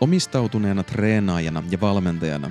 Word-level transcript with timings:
Omistautuneena 0.00 0.82
treenaajana 0.82 1.62
ja 1.70 1.80
valmentajana 1.80 2.50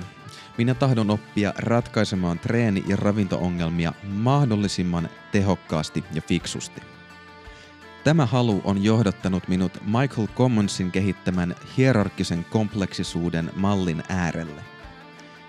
minä 0.58 0.74
tahdon 0.74 1.10
oppia 1.10 1.52
ratkaisemaan 1.56 2.38
treeni- 2.38 2.84
ja 2.86 2.96
ravintoongelmia 2.96 3.92
mahdollisimman 4.02 5.08
tehokkaasti 5.32 6.04
ja 6.12 6.22
fiksusti. 6.22 6.80
Tämä 8.04 8.26
halu 8.26 8.60
on 8.64 8.84
johdattanut 8.84 9.48
minut 9.48 9.78
Michael 9.84 10.26
Commonsin 10.36 10.90
kehittämän 10.90 11.54
hierarkisen 11.76 12.44
kompleksisuuden 12.44 13.50
mallin 13.56 14.02
äärelle. 14.08 14.62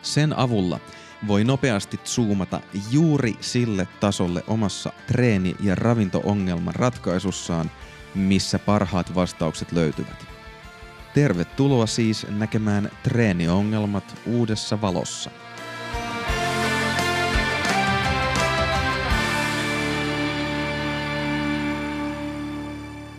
Sen 0.01 0.37
avulla 0.37 0.79
voi 1.27 1.43
nopeasti 1.43 1.99
zoomata 2.05 2.61
juuri 2.91 3.35
sille 3.41 3.87
tasolle 3.99 4.43
omassa 4.47 4.93
treeni- 5.07 5.55
ja 5.59 5.75
ravintoongelman 5.75 6.75
ratkaisussaan, 6.75 7.71
missä 8.15 8.59
parhaat 8.59 9.15
vastaukset 9.15 9.71
löytyvät. 9.71 10.30
Tervetuloa 11.13 11.85
siis 11.85 12.27
näkemään 12.29 12.91
treeniongelmat 13.03 14.19
uudessa 14.25 14.81
valossa. 14.81 15.31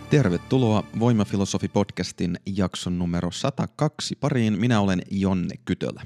Tervetuloa 0.09 0.83
Voimafilosofi-podcastin 0.99 2.35
jakson 2.45 2.99
numero 2.99 3.31
102 3.31 4.15
pariin. 4.15 4.59
Minä 4.59 4.79
olen 4.79 5.01
Jonne 5.11 5.55
Kytölä. 5.65 6.05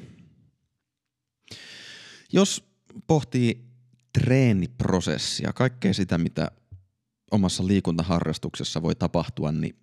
Jos 2.33 2.63
pohtii 3.07 3.65
treeniprosessia, 4.13 5.53
kaikkea 5.53 5.93
sitä, 5.93 6.17
mitä 6.17 6.51
omassa 7.31 7.67
liikuntaharrastuksessa 7.67 8.81
voi 8.81 8.95
tapahtua, 8.95 9.51
niin 9.51 9.75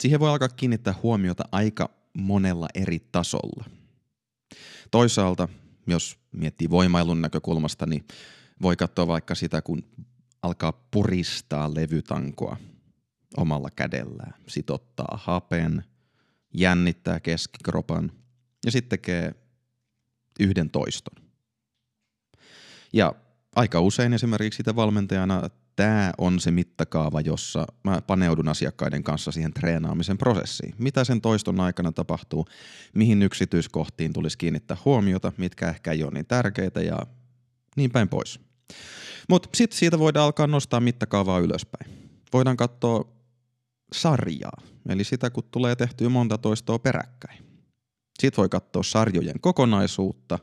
siihen 0.00 0.20
voi 0.20 0.30
alkaa 0.30 0.48
kiinnittää 0.48 0.94
huomiota 1.02 1.44
aika 1.52 1.90
monella 2.14 2.68
eri 2.74 2.98
tasolla. 3.12 3.64
Toisaalta, 4.90 5.48
jos 5.86 6.18
miettii 6.32 6.70
voimailun 6.70 7.22
näkökulmasta, 7.22 7.86
niin 7.86 8.04
voi 8.62 8.76
katsoa 8.76 9.06
vaikka 9.06 9.34
sitä, 9.34 9.62
kun 9.62 9.84
alkaa 10.42 10.72
puristaa 10.90 11.74
levytankoa 11.74 12.56
omalla 13.36 13.70
kädellään. 13.70 14.34
Sitten 14.48 14.74
ottaa 14.74 15.18
hapen, 15.22 15.84
jännittää 16.54 17.20
keskikropan 17.20 18.12
ja 18.64 18.72
sitten 18.72 18.98
tekee 18.98 19.34
yhden 20.40 20.70
toiston. 20.70 21.24
Ja 22.92 23.14
aika 23.56 23.80
usein 23.80 24.12
esimerkiksi 24.12 24.56
sitä 24.56 24.76
valmentajana 24.76 25.50
tämä 25.76 26.12
on 26.18 26.40
se 26.40 26.50
mittakaava, 26.50 27.20
jossa 27.20 27.66
mä 27.84 28.00
paneudun 28.00 28.48
asiakkaiden 28.48 29.02
kanssa 29.02 29.32
siihen 29.32 29.54
treenaamisen 29.54 30.18
prosessiin. 30.18 30.74
Mitä 30.78 31.04
sen 31.04 31.20
toiston 31.20 31.60
aikana 31.60 31.92
tapahtuu, 31.92 32.46
mihin 32.94 33.22
yksityiskohtiin 33.22 34.12
tulisi 34.12 34.38
kiinnittää 34.38 34.76
huomiota, 34.84 35.32
mitkä 35.36 35.68
ehkä 35.68 35.92
ei 35.92 36.02
ole 36.02 36.10
niin 36.10 36.26
tärkeitä 36.26 36.80
ja 36.80 36.98
niin 37.76 37.90
päin 37.90 38.08
pois. 38.08 38.40
Mutta 39.28 39.48
sitten 39.54 39.78
siitä 39.78 39.98
voidaan 39.98 40.24
alkaa 40.24 40.46
nostaa 40.46 40.80
mittakaavaa 40.80 41.38
ylöspäin. 41.38 41.90
Voidaan 42.32 42.56
katsoa 42.56 43.12
sarjaa, 43.92 44.62
eli 44.88 45.04
sitä 45.04 45.30
kun 45.30 45.44
tulee 45.50 45.76
tehtyä 45.76 46.08
monta 46.08 46.38
toistoa 46.38 46.78
peräkkäin. 46.78 47.44
Sitten 48.20 48.42
voi 48.42 48.48
katsoa 48.48 48.82
sarjojen 48.82 49.40
kokonaisuutta, 49.40 50.38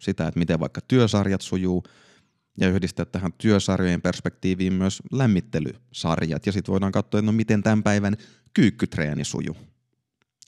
sitä, 0.00 0.26
että 0.26 0.38
miten 0.38 0.60
vaikka 0.60 0.80
työsarjat 0.80 1.40
sujuu, 1.40 1.84
ja 2.60 2.68
yhdistää 2.68 3.04
tähän 3.04 3.32
työsarjojen 3.38 4.02
perspektiiviin 4.02 4.72
myös 4.72 5.02
lämmittelysarjat. 5.12 6.46
Ja 6.46 6.52
sitten 6.52 6.72
voidaan 6.72 6.92
katsoa, 6.92 7.18
että 7.18 7.26
no 7.26 7.32
miten 7.32 7.62
tämän 7.62 7.82
päivän 7.82 8.16
kyykkytreeni 8.54 9.24
sujuu. 9.24 9.56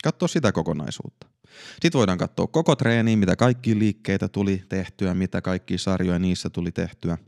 Katsoa 0.05 0.29
sitä 0.29 0.53
kokonaisuutta. 0.53 1.27
Sitten 1.73 1.99
voidaan 1.99 2.19
katsoa 2.19 2.47
koko 2.47 2.77
treeni, 2.77 3.17
mitä 3.17 3.37
kaikki 3.37 3.79
liikkeitä 3.79 4.29
tuli 4.29 4.63
tehtyä, 4.69 5.15
mitä 5.15 5.41
kaikki 5.41 5.79
sarjoja 5.79 6.19
niissä 6.19 6.51
tuli 6.51 6.73
tehtyä. 6.73 7.19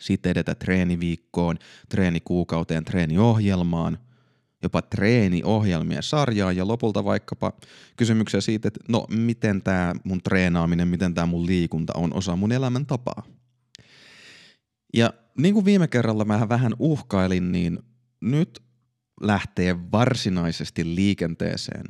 Sitten 0.00 0.30
edetä 0.30 0.54
treeniviikkoon, 0.54 1.58
treenikuukauteen, 1.88 2.84
treeniohjelmaan, 2.84 3.98
jopa 4.66 4.82
treeniohjelmien 4.82 6.02
sarjaan 6.02 6.56
ja 6.56 6.68
lopulta 6.68 7.04
vaikkapa 7.04 7.52
kysymyksiä 7.96 8.40
siitä, 8.40 8.68
että 8.68 8.80
no 8.88 9.06
miten 9.10 9.62
tämä 9.62 9.92
mun 10.04 10.22
treenaaminen, 10.22 10.88
miten 10.88 11.14
tämä 11.14 11.26
mun 11.26 11.46
liikunta 11.46 11.92
on 11.96 12.14
osa 12.14 12.36
mun 12.36 12.52
elämäntapaa. 12.52 13.22
Ja 14.94 15.12
niin 15.38 15.54
kuin 15.54 15.64
viime 15.64 15.88
kerralla 15.88 16.24
mä 16.24 16.48
vähän 16.48 16.72
uhkailin, 16.78 17.52
niin 17.52 17.78
nyt 18.20 18.62
lähtee 19.20 19.76
varsinaisesti 19.92 20.94
liikenteeseen 20.94 21.84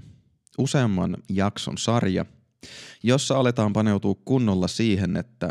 useamman 0.58 1.16
jakson 1.28 1.78
sarja, 1.78 2.26
jossa 3.02 3.38
aletaan 3.38 3.72
paneutua 3.72 4.14
kunnolla 4.24 4.68
siihen, 4.68 5.16
että 5.16 5.50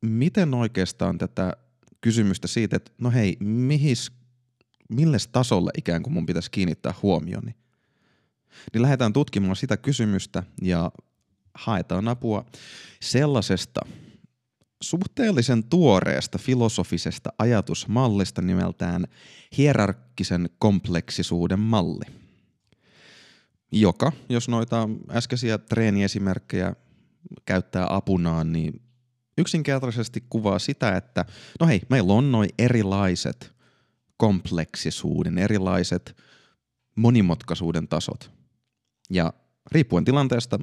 miten 0.00 0.54
oikeastaan 0.54 1.18
tätä 1.18 1.56
kysymystä 2.00 2.48
siitä, 2.48 2.76
että 2.76 2.92
no 2.98 3.10
hei, 3.10 3.36
mihis, 3.40 4.12
milles 4.94 5.26
tasolle 5.26 5.70
ikään 5.78 6.02
kuin 6.02 6.12
mun 6.12 6.26
pitäisi 6.26 6.50
kiinnittää 6.50 6.94
huomioni, 7.02 7.54
niin 8.72 8.82
lähdetään 8.82 9.12
tutkimaan 9.12 9.56
sitä 9.56 9.76
kysymystä 9.76 10.42
ja 10.62 10.92
haetaan 11.54 12.08
apua 12.08 12.44
sellaisesta 13.00 13.80
suhteellisen 14.82 15.64
tuoreesta 15.64 16.38
filosofisesta 16.38 17.32
ajatusmallista 17.38 18.42
nimeltään 18.42 19.06
hierarkkisen 19.58 20.50
kompleksisuuden 20.58 21.58
malli, 21.58 22.04
joka, 23.72 24.12
jos 24.28 24.48
noita 24.48 24.88
äskeisiä 25.10 25.58
treeniesimerkkejä 25.58 26.74
käyttää 27.44 27.86
apunaan, 27.90 28.52
niin 28.52 28.82
yksinkertaisesti 29.38 30.24
kuvaa 30.30 30.58
sitä, 30.58 30.96
että 30.96 31.24
no 31.60 31.66
hei, 31.66 31.80
meillä 31.90 32.12
on 32.12 32.32
noin 32.32 32.50
erilaiset 32.58 33.52
kompleksisuuden, 34.22 35.38
erilaiset 35.38 36.16
monimutkaisuuden 36.96 37.88
tasot. 37.88 38.30
Ja 39.10 39.32
riippuen 39.72 40.04
tilanteesta 40.04 40.58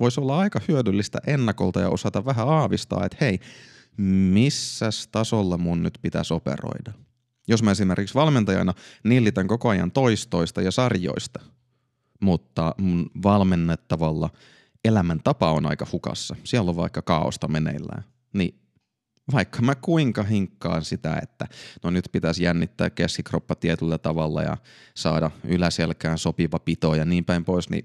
voisi 0.00 0.20
olla 0.20 0.38
aika 0.38 0.60
hyödyllistä 0.68 1.18
ennakolta 1.26 1.80
ja 1.80 1.88
osata 1.88 2.24
vähän 2.24 2.48
aavistaa, 2.48 3.06
että 3.06 3.16
hei, 3.20 3.40
missä 4.32 4.90
tasolla 5.10 5.58
mun 5.58 5.82
nyt 5.82 5.98
pitäisi 6.02 6.34
operoida. 6.34 6.92
Jos 7.48 7.62
mä 7.62 7.70
esimerkiksi 7.70 8.14
valmentajana 8.14 8.74
nillitän 9.04 9.48
koko 9.48 9.68
ajan 9.68 9.92
toistoista 9.92 10.62
ja 10.62 10.70
sarjoista, 10.70 11.40
mutta 12.20 12.74
mun 12.78 13.10
valmennettavalla 13.22 14.30
elämäntapa 14.84 15.52
on 15.52 15.66
aika 15.66 15.86
hukassa, 15.92 16.36
siellä 16.44 16.68
on 16.68 16.76
vaikka 16.76 17.02
kaaosta 17.02 17.48
meneillään, 17.48 18.04
niin 18.32 18.61
vaikka 19.32 19.62
mä 19.62 19.74
kuinka 19.74 20.22
hinkkaan 20.22 20.84
sitä, 20.84 21.18
että 21.22 21.46
no 21.82 21.90
nyt 21.90 22.08
pitäisi 22.12 22.44
jännittää 22.44 22.90
keskikroppa 22.90 23.54
tietyllä 23.54 23.98
tavalla 23.98 24.42
ja 24.42 24.56
saada 24.96 25.30
yläselkään 25.44 26.18
sopiva 26.18 26.58
pito 26.58 26.94
ja 26.94 27.04
niin 27.04 27.24
päin 27.24 27.44
pois, 27.44 27.70
niin 27.70 27.84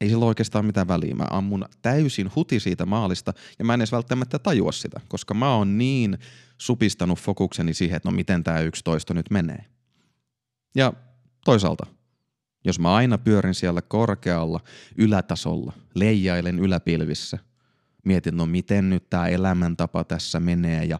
ei 0.00 0.08
sillä 0.08 0.24
oikeastaan 0.24 0.64
mitään 0.64 0.88
väliä. 0.88 1.14
Mä 1.14 1.26
ammun 1.30 1.64
täysin 1.82 2.30
huti 2.36 2.60
siitä 2.60 2.86
maalista 2.86 3.32
ja 3.58 3.64
mä 3.64 3.74
en 3.74 3.80
edes 3.80 3.92
välttämättä 3.92 4.38
tajua 4.38 4.72
sitä, 4.72 5.00
koska 5.08 5.34
mä 5.34 5.54
oon 5.54 5.78
niin 5.78 6.18
supistanut 6.58 7.18
fokukseni 7.18 7.74
siihen, 7.74 7.96
että 7.96 8.08
no 8.08 8.16
miten 8.16 8.44
tämä 8.44 8.60
yksitoista 8.60 9.14
nyt 9.14 9.30
menee. 9.30 9.64
Ja 10.74 10.92
toisaalta, 11.44 11.86
jos 12.64 12.78
mä 12.78 12.94
aina 12.94 13.18
pyörin 13.18 13.54
siellä 13.54 13.82
korkealla 13.82 14.60
ylätasolla, 14.96 15.72
leijailen 15.94 16.58
yläpilvissä, 16.58 17.38
mietin, 18.04 18.36
no 18.36 18.46
miten 18.46 18.90
nyt 18.90 19.10
tämä 19.10 19.28
elämäntapa 19.28 20.04
tässä 20.04 20.40
menee 20.40 20.84
ja 20.84 20.98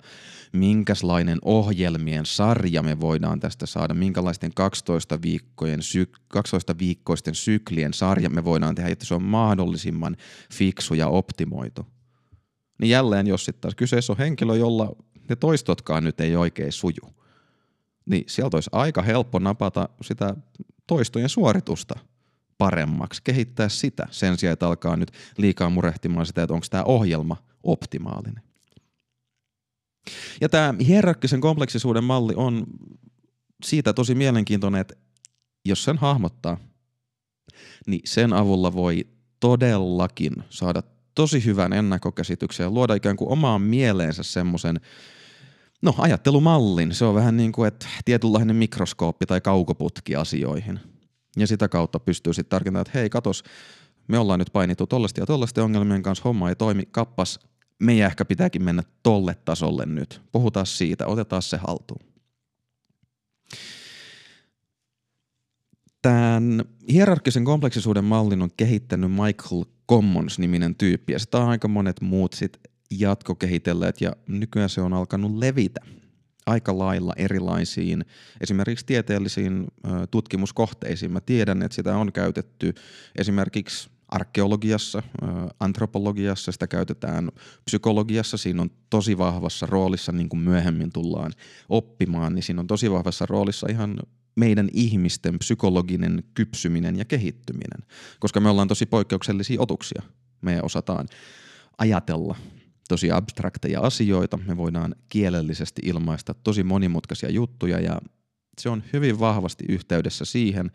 minkälainen 0.53 1.39
ohjelmien 1.43 2.27
sarja 2.27 2.83
me 2.83 3.01
voidaan 3.01 3.41
tästä 3.41 3.67
saada, 3.67 3.95
minkälaisten 3.95 4.55
12, 4.55 5.23
viikkojen, 5.23 5.81
12 6.29 6.79
viikkoisten 6.79 7.35
syklien 7.35 7.95
sarja 7.95 8.31
me 8.31 8.45
voidaan 8.45 8.75
tehdä, 8.75 8.91
että 8.91 9.05
se 9.05 9.15
on 9.15 9.23
mahdollisimman 9.23 10.17
fiksu 10.53 10.95
ja 10.95 11.09
optimoitu. 11.09 11.87
Niin 12.81 12.91
jälleen, 12.91 13.27
jos 13.27 13.45
sitten 13.45 13.61
taas 13.61 13.75
kyseessä 13.75 14.13
on 14.13 14.19
henkilö, 14.19 14.57
jolla 14.57 14.97
ne 15.29 15.37
toistotkaan 15.37 16.05
nyt 16.05 16.21
ei 16.21 16.37
oikein 16.37 16.73
suju, 16.73 17.15
niin 18.07 18.25
sieltä 18.27 18.57
olisi 18.57 18.71
aika 18.73 19.03
helppo 19.03 19.39
napata 19.39 19.89
sitä 20.03 20.37
toistojen 20.87 21.29
suoritusta 21.29 21.99
paremmaksi, 22.59 23.21
kehittää 23.25 23.69
sitä 23.69 24.07
sen 24.11 24.39
sijaan, 24.39 24.53
että 24.53 24.67
alkaa 24.67 24.97
nyt 24.97 25.13
liikaa 25.37 25.71
murehtimaan 25.71 26.27
sitä, 26.27 26.43
että 26.43 26.55
onko 26.55 26.67
tämä 26.71 26.85
ohjelma 26.85 27.37
optimaalinen. 27.63 28.43
Ja 30.41 30.49
tämä 30.49 30.75
hierarkkisen 30.87 31.41
kompleksisuuden 31.41 32.05
malli 32.05 32.35
on 32.37 32.67
siitä 33.65 33.93
tosi 33.93 34.15
mielenkiintoinen, 34.15 34.81
että 34.81 34.95
jos 35.65 35.85
sen 35.85 35.99
hahmottaa, 35.99 36.57
niin 37.87 38.01
sen 38.05 38.33
avulla 38.33 38.73
voi 38.73 39.07
todellakin 39.41 40.33
saada 40.51 40.83
tosi 41.15 41.45
hyvän 41.45 41.73
ennakkokäsityksen 41.73 42.65
ja 42.65 42.71
luoda 42.71 42.95
ikään 42.95 43.17
kuin 43.17 43.33
omaan 43.33 43.63
mieleensä 43.63 44.23
semmoisen 44.23 44.81
no 45.83 45.95
ajattelumallin. 45.99 46.95
Se 46.95 47.05
on 47.05 47.15
vähän 47.15 47.37
niin 47.37 47.53
kuin, 47.53 47.69
että 47.69 47.87
tietynlainen 48.05 48.57
mikroskooppi 48.57 49.27
tai 49.27 49.41
kaukoputki 49.41 50.17
asioihin. 50.17 50.81
Ja 51.37 51.47
sitä 51.47 51.69
kautta 51.69 52.01
pystyy 52.01 52.35
sitten 52.35 52.51
tarkentamaan, 52.51 52.87
että 52.87 52.99
hei 52.99 53.11
katos, 53.11 53.43
me 54.09 54.19
ollaan 54.19 54.39
nyt 54.39 54.53
painittu 54.53 54.87
tollaisten 54.87 55.23
ja 55.23 55.27
tollaisten 55.27 55.65
ongelmien 55.65 56.03
kanssa, 56.03 56.25
homma 56.25 56.49
ei 56.49 56.57
toimi, 56.57 56.89
kappas, 56.91 57.41
meidän 57.79 58.07
ehkä 58.07 58.25
pitääkin 58.25 58.63
mennä 58.63 58.83
tolle 59.03 59.37
tasolle 59.45 59.87
nyt. 59.87 60.23
Puhutaan 60.33 60.67
siitä, 60.67 61.07
otetaan 61.07 61.43
se 61.43 61.57
haltuun. 61.57 62.01
Tämän 66.03 66.65
hierarkisen 66.93 67.45
kompleksisuuden 67.45 68.05
mallin 68.05 68.43
on 68.43 68.51
kehittänyt 68.57 69.11
Michael 69.11 69.65
Commons-niminen 69.91 70.75
tyyppi, 70.75 71.13
ja 71.13 71.19
sitä 71.19 71.39
on 71.39 71.49
aika 71.49 71.69
monet 71.69 72.01
muut 72.01 72.33
sit 72.33 72.61
jatkokehitelleet, 72.91 74.01
ja 74.01 74.13
nykyään 74.29 74.69
se 74.69 74.81
on 74.81 74.93
alkanut 74.93 75.37
levitä 75.37 75.81
aika 76.49 76.79
lailla 76.79 77.13
erilaisiin, 77.17 78.05
esimerkiksi 78.41 78.87
tieteellisiin 78.87 79.67
tutkimuskohteisiin. 80.11 81.13
Mä 81.13 81.21
tiedän, 81.21 81.63
että 81.63 81.77
sitä 81.77 81.97
on 81.97 82.13
käytetty 82.13 82.75
esimerkiksi 83.17 83.91
arkeologiassa, 84.09 85.03
antropologiassa, 85.61 86.53
sitä 86.53 86.67
käytetään 86.67 87.29
psykologiassa, 87.65 88.37
siinä 88.37 88.63
on 88.63 88.71
tosi 88.91 89.19
vahvassa 89.19 89.67
roolissa, 89.67 90.13
niin 90.13 90.29
kuin 90.29 90.41
myöhemmin 90.41 90.93
tullaan 90.93 91.33
oppimaan, 91.69 92.35
niin 92.35 92.43
siinä 92.43 92.61
on 92.61 92.67
tosi 92.67 92.91
vahvassa 92.91 93.27
roolissa 93.27 93.67
ihan 93.71 93.99
meidän 94.37 94.69
ihmisten 94.73 95.39
psykologinen 95.39 96.23
kypsyminen 96.35 96.99
ja 96.99 97.05
kehittyminen, 97.05 97.89
koska 98.21 98.41
me 98.41 98.49
ollaan 98.49 98.69
tosi 98.69 98.87
poikkeuksellisia 98.87 99.61
otuksia. 99.61 100.03
Me 100.41 100.63
osataan 100.63 101.07
ajatella 101.79 102.37
tosi 102.89 103.11
abstrakteja 103.11 103.81
asioita, 103.81 104.37
me 104.37 104.57
voidaan 104.57 104.95
kielellisesti 105.09 105.83
ilmaista 105.85 106.35
tosi 106.35 106.63
monimutkaisia 106.63 107.31
juttuja 107.31 107.81
ja 107.81 108.01
se 108.59 108.69
on 108.69 108.83
hyvin 108.93 109.21
vahvasti 109.21 109.65
yhteydessä 109.69 110.25
siihen, 110.25 110.71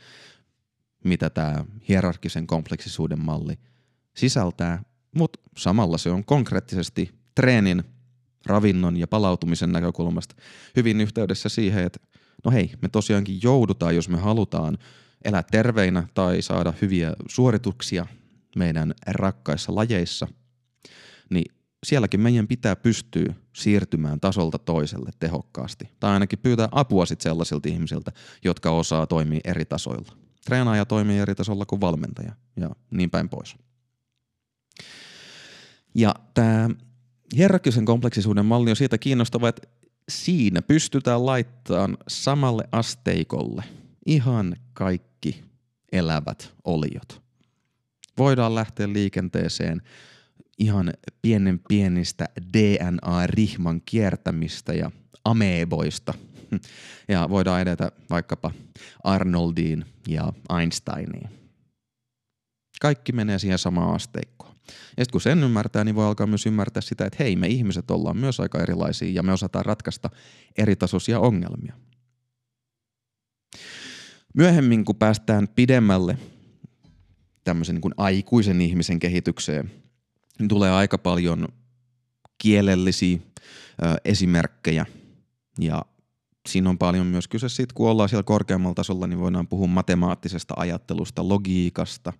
mitä 1.03 1.29
tämä 1.29 1.65
hierarkisen 1.89 2.47
kompleksisuuden 2.47 3.19
malli 3.19 3.59
sisältää, 4.17 4.83
mutta 5.15 5.39
samalla 5.57 5.97
se 5.97 6.11
on 6.11 6.25
konkreettisesti 6.25 7.11
treenin, 7.35 7.83
ravinnon 8.45 8.97
ja 8.97 9.07
palautumisen 9.07 9.71
näkökulmasta 9.71 10.35
hyvin 10.75 11.01
yhteydessä 11.01 11.49
siihen, 11.49 11.83
että 11.83 11.99
no 12.45 12.51
hei, 12.51 12.71
me 12.81 12.89
tosiaankin 12.89 13.39
joudutaan, 13.43 13.95
jos 13.95 14.09
me 14.09 14.17
halutaan 14.17 14.77
elää 15.25 15.43
terveinä 15.43 16.07
tai 16.13 16.41
saada 16.41 16.73
hyviä 16.81 17.13
suorituksia 17.29 18.05
meidän 18.55 18.93
rakkaissa 19.07 19.75
lajeissa, 19.75 20.27
niin 21.29 21.55
sielläkin 21.83 22.19
meidän 22.19 22.47
pitää 22.47 22.75
pystyä 22.75 23.33
siirtymään 23.53 24.19
tasolta 24.19 24.57
toiselle 24.57 25.09
tehokkaasti. 25.19 25.89
Tai 25.99 26.11
ainakin 26.11 26.39
pyytää 26.39 26.67
apua 26.71 27.05
sitten 27.05 27.23
sellaisilta 27.23 27.69
ihmisiltä, 27.69 28.11
jotka 28.43 28.71
osaa 28.71 29.07
toimia 29.07 29.39
eri 29.43 29.65
tasoilla. 29.65 30.17
Treenaaja 30.45 30.85
toimii 30.85 31.19
eri 31.19 31.35
tasolla 31.35 31.65
kuin 31.65 31.81
valmentaja 31.81 32.33
ja 32.55 32.69
niin 32.91 33.09
päin 33.09 33.29
pois. 33.29 33.55
Ja 35.95 36.15
tämä 36.33 36.69
hierarkisen 37.35 37.85
kompleksisuuden 37.85 38.45
malli 38.45 38.69
on 38.69 38.75
siitä 38.75 38.97
kiinnostava, 38.97 39.49
että 39.49 39.67
siinä 40.09 40.61
pystytään 40.61 41.25
laittamaan 41.25 41.97
samalle 42.07 42.67
asteikolle 42.71 43.63
ihan 44.05 44.55
kaikki 44.73 45.43
elävät 45.91 46.53
oliot. 46.63 47.21
Voidaan 48.17 48.55
lähteä 48.55 48.93
liikenteeseen 48.93 49.81
ihan 50.57 50.93
pienen 51.21 51.59
pienistä 51.67 52.25
DNA-rihman 52.57 53.81
kiertämistä 53.85 54.73
ja 54.73 54.91
ameeboista. 55.25 56.13
Ja 57.07 57.29
voidaan 57.29 57.61
edetä 57.61 57.91
vaikkapa 58.09 58.51
Arnoldiin 59.03 59.85
ja 60.07 60.33
Einsteiniin. 60.59 61.29
Kaikki 62.81 63.11
menee 63.11 63.39
siihen 63.39 63.57
samaan 63.57 63.95
asteikkoon. 63.95 64.55
Ja 64.67 65.05
sitten 65.05 65.11
kun 65.11 65.21
sen 65.21 65.43
ymmärtää, 65.43 65.83
niin 65.83 65.95
voi 65.95 66.05
alkaa 66.05 66.27
myös 66.27 66.45
ymmärtää 66.45 66.81
sitä, 66.81 67.05
että 67.05 67.23
hei, 67.23 67.35
me 67.35 67.47
ihmiset 67.47 67.91
ollaan 67.91 68.17
myös 68.17 68.39
aika 68.39 68.61
erilaisia 68.61 69.11
ja 69.11 69.23
me 69.23 69.33
osataan 69.33 69.65
ratkaista 69.65 70.09
eritasoisia 70.57 71.19
ongelmia. 71.19 71.73
Myöhemmin, 74.33 74.85
kun 74.85 74.95
päästään 74.95 75.47
pidemmälle 75.47 76.17
tämmöisen 77.43 77.75
niin 77.75 77.81
kuin 77.81 77.93
aikuisen 77.97 78.61
ihmisen 78.61 78.99
kehitykseen, 78.99 79.71
tulee 80.49 80.71
aika 80.71 80.97
paljon 80.97 81.47
kielellisiä 82.37 83.17
ö, 83.83 83.95
esimerkkejä. 84.05 84.85
Ja 85.59 85.85
siinä 86.49 86.69
on 86.69 86.77
paljon 86.77 87.07
myös 87.07 87.27
kyse 87.27 87.49
siitä, 87.49 87.73
kun 87.73 87.89
ollaan 87.89 88.09
siellä 88.09 88.23
korkeammalla 88.23 88.75
tasolla, 88.75 89.07
niin 89.07 89.19
voidaan 89.19 89.47
puhua 89.47 89.67
matemaattisesta 89.67 90.53
ajattelusta, 90.57 91.29
logiikasta, 91.29 92.13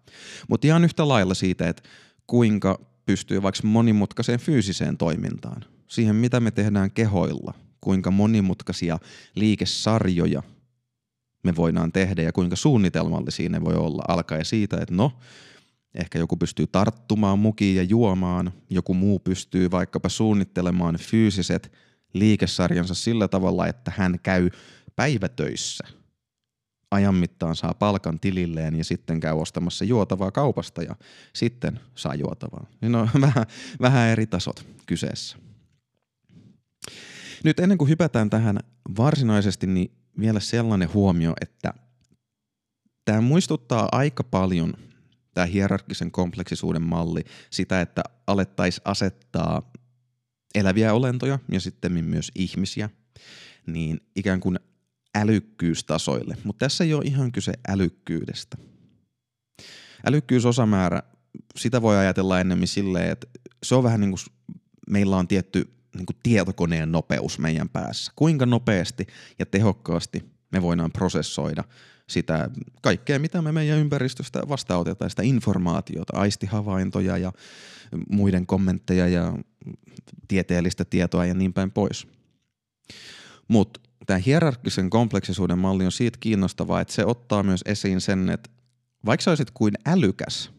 mutta 0.50 0.68
ihan 0.68 0.83
yhtä 0.83 1.07
lailla 1.07 1.33
siitä, 1.33 1.69
että 1.69 1.83
kuinka 2.27 2.80
pystyy 3.06 3.42
vaikka 3.42 3.68
monimutkaiseen 3.68 4.39
fyysiseen 4.39 4.98
toimintaan, 4.98 5.66
siihen 5.88 6.16
mitä 6.16 6.39
me 6.39 6.51
tehdään 6.51 6.92
kehoilla, 6.92 7.54
kuinka 7.81 8.12
monimutkaisia 8.12 9.00
liikesarjoja 9.36 10.44
me 11.44 11.56
voidaan 11.56 11.92
tehdä 11.92 12.21
ja 12.21 12.31
kuinka 12.31 12.56
suunnitelmallisia 12.56 13.50
ne 13.50 13.62
voi 13.62 13.74
olla, 13.74 14.04
alkaen 14.07 14.45
siitä, 14.45 14.77
että 14.81 14.95
no, 14.95 15.12
Ehkä 15.95 16.19
joku 16.19 16.38
pystyy 16.38 16.68
tarttumaan 16.68 17.40
mukiin 17.40 17.75
ja 17.75 17.84
juomaan, 17.84 18.54
joku 18.69 18.94
muu 18.94 19.19
pystyy 19.19 19.72
vaikkapa 19.72 20.10
suunnittelemaan 20.10 20.95
fyysiset 20.95 21.72
liikesarjansa 22.13 22.94
sillä 22.94 23.28
tavalla, 23.28 23.68
että 23.68 23.92
hän 23.98 24.19
käy 24.24 24.50
päivätöissä. 24.95 25.84
Ajan 26.92 27.16
mittaan 27.16 27.56
saa 27.56 27.74
palkan 27.74 28.19
tililleen 28.19 28.75
ja 28.75 28.84
sitten 28.84 29.19
käy 29.19 29.34
ostamassa 29.34 29.86
juotavaa 29.86 30.31
kaupasta 30.31 30.84
ja 30.84 30.95
sitten 31.34 31.80
saa 31.95 32.16
juotavaa. 32.16 32.66
Niin 32.81 32.95
on 32.95 33.10
vähän, 33.22 33.45
vähän 33.81 34.10
eri 34.10 34.28
tasot 34.28 34.66
kyseessä. 34.86 35.38
Nyt 37.44 37.60
ennen 37.60 37.78
kuin 37.78 37.90
hypätään 37.90 38.30
tähän 38.30 38.60
varsinaisesti, 38.98 39.68
niin 39.68 39.92
vielä 40.19 40.40
sellainen 40.40 40.94
huomio, 40.94 41.34
että 41.42 41.74
tämä 43.06 43.22
muistuttaa 43.22 43.90
aika 43.92 44.24
paljon– 44.24 44.74
tämä 45.33 45.45
hierarkisen 45.45 46.12
kompleksisuuden 46.12 46.81
malli 46.81 47.24
sitä, 47.50 47.81
että 47.81 48.03
alettaisiin 48.27 48.81
asettaa 48.85 49.71
eläviä 50.56 50.94
olentoja 50.94 51.39
ja 51.51 51.59
sitten 51.59 52.06
myös 52.06 52.31
ihmisiä 52.35 52.89
niin 53.68 54.01
ikään 54.15 54.39
kuin 54.39 54.59
älykkyystasoille. 55.15 56.38
Mutta 56.44 56.65
tässä 56.65 56.83
ei 56.83 56.94
ole 56.94 57.06
ihan 57.06 57.31
kyse 57.31 57.53
älykkyydestä. 57.68 58.57
Älykkyysosamäärä, 60.06 61.04
sitä 61.59 61.81
voi 61.81 61.97
ajatella 61.97 62.40
ennemmin 62.40 62.68
silleen, 62.68 63.09
että 63.09 63.28
se 63.63 63.75
on 63.75 63.83
vähän 63.83 63.99
niin 63.99 64.11
kuin 64.11 64.19
meillä 64.90 65.18
on 65.18 65.28
tietty 65.28 65.73
niin 65.95 66.06
kuin 66.06 66.18
tietokoneen 66.23 66.92
nopeus 66.92 67.40
meidän 67.40 67.69
päässä. 67.69 68.11
Kuinka 68.16 68.45
nopeasti 68.45 69.07
ja 69.40 69.45
tehokkaasti 69.45 70.25
me 70.52 70.61
voidaan 70.61 70.92
prosessoida 70.92 71.63
sitä 72.13 72.49
kaikkea, 72.81 73.19
mitä 73.19 73.41
me 73.41 73.51
meidän 73.51 73.79
ympäristöstä 73.79 74.41
vastaanotetaan, 74.49 75.09
sitä 75.09 75.23
informaatiota, 75.23 76.17
aistihavaintoja 76.17 77.17
ja 77.17 77.31
muiden 78.09 78.45
kommentteja 78.45 79.07
ja 79.07 79.37
tieteellistä 80.27 80.85
tietoa 80.85 81.25
ja 81.25 81.33
niin 81.33 81.53
päin 81.53 81.71
pois. 81.71 82.07
Mutta 83.47 83.79
tämä 84.05 84.19
hierarkkisen 84.19 84.89
kompleksisuuden 84.89 85.59
malli 85.59 85.85
on 85.85 85.91
siitä 85.91 86.17
kiinnostavaa, 86.21 86.81
että 86.81 86.93
se 86.93 87.05
ottaa 87.05 87.43
myös 87.43 87.61
esiin 87.65 88.01
sen, 88.01 88.29
että 88.29 88.49
vaikka 89.05 89.23
sä 89.23 89.31
olisit 89.31 89.51
kuin 89.51 89.73
älykäs, 89.85 90.51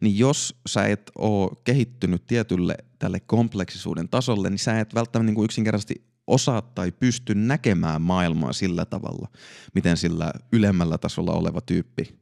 niin 0.00 0.18
jos 0.18 0.60
sä 0.68 0.86
et 0.86 1.10
ole 1.18 1.50
kehittynyt 1.64 2.26
tietylle 2.26 2.76
tälle 2.98 3.20
kompleksisuuden 3.20 4.08
tasolle, 4.08 4.50
niin 4.50 4.58
sä 4.58 4.80
et 4.80 4.94
välttämättä 4.94 5.26
niin 5.26 5.34
kuin 5.34 5.44
yksinkertaisesti 5.44 6.09
osaa 6.30 6.62
tai 6.62 6.92
pysty 6.92 7.34
näkemään 7.34 8.02
maailmaa 8.02 8.52
sillä 8.52 8.84
tavalla, 8.84 9.28
miten 9.74 9.96
sillä 9.96 10.32
ylemmällä 10.52 10.98
tasolla 10.98 11.32
oleva 11.32 11.60
tyyppi 11.60 12.20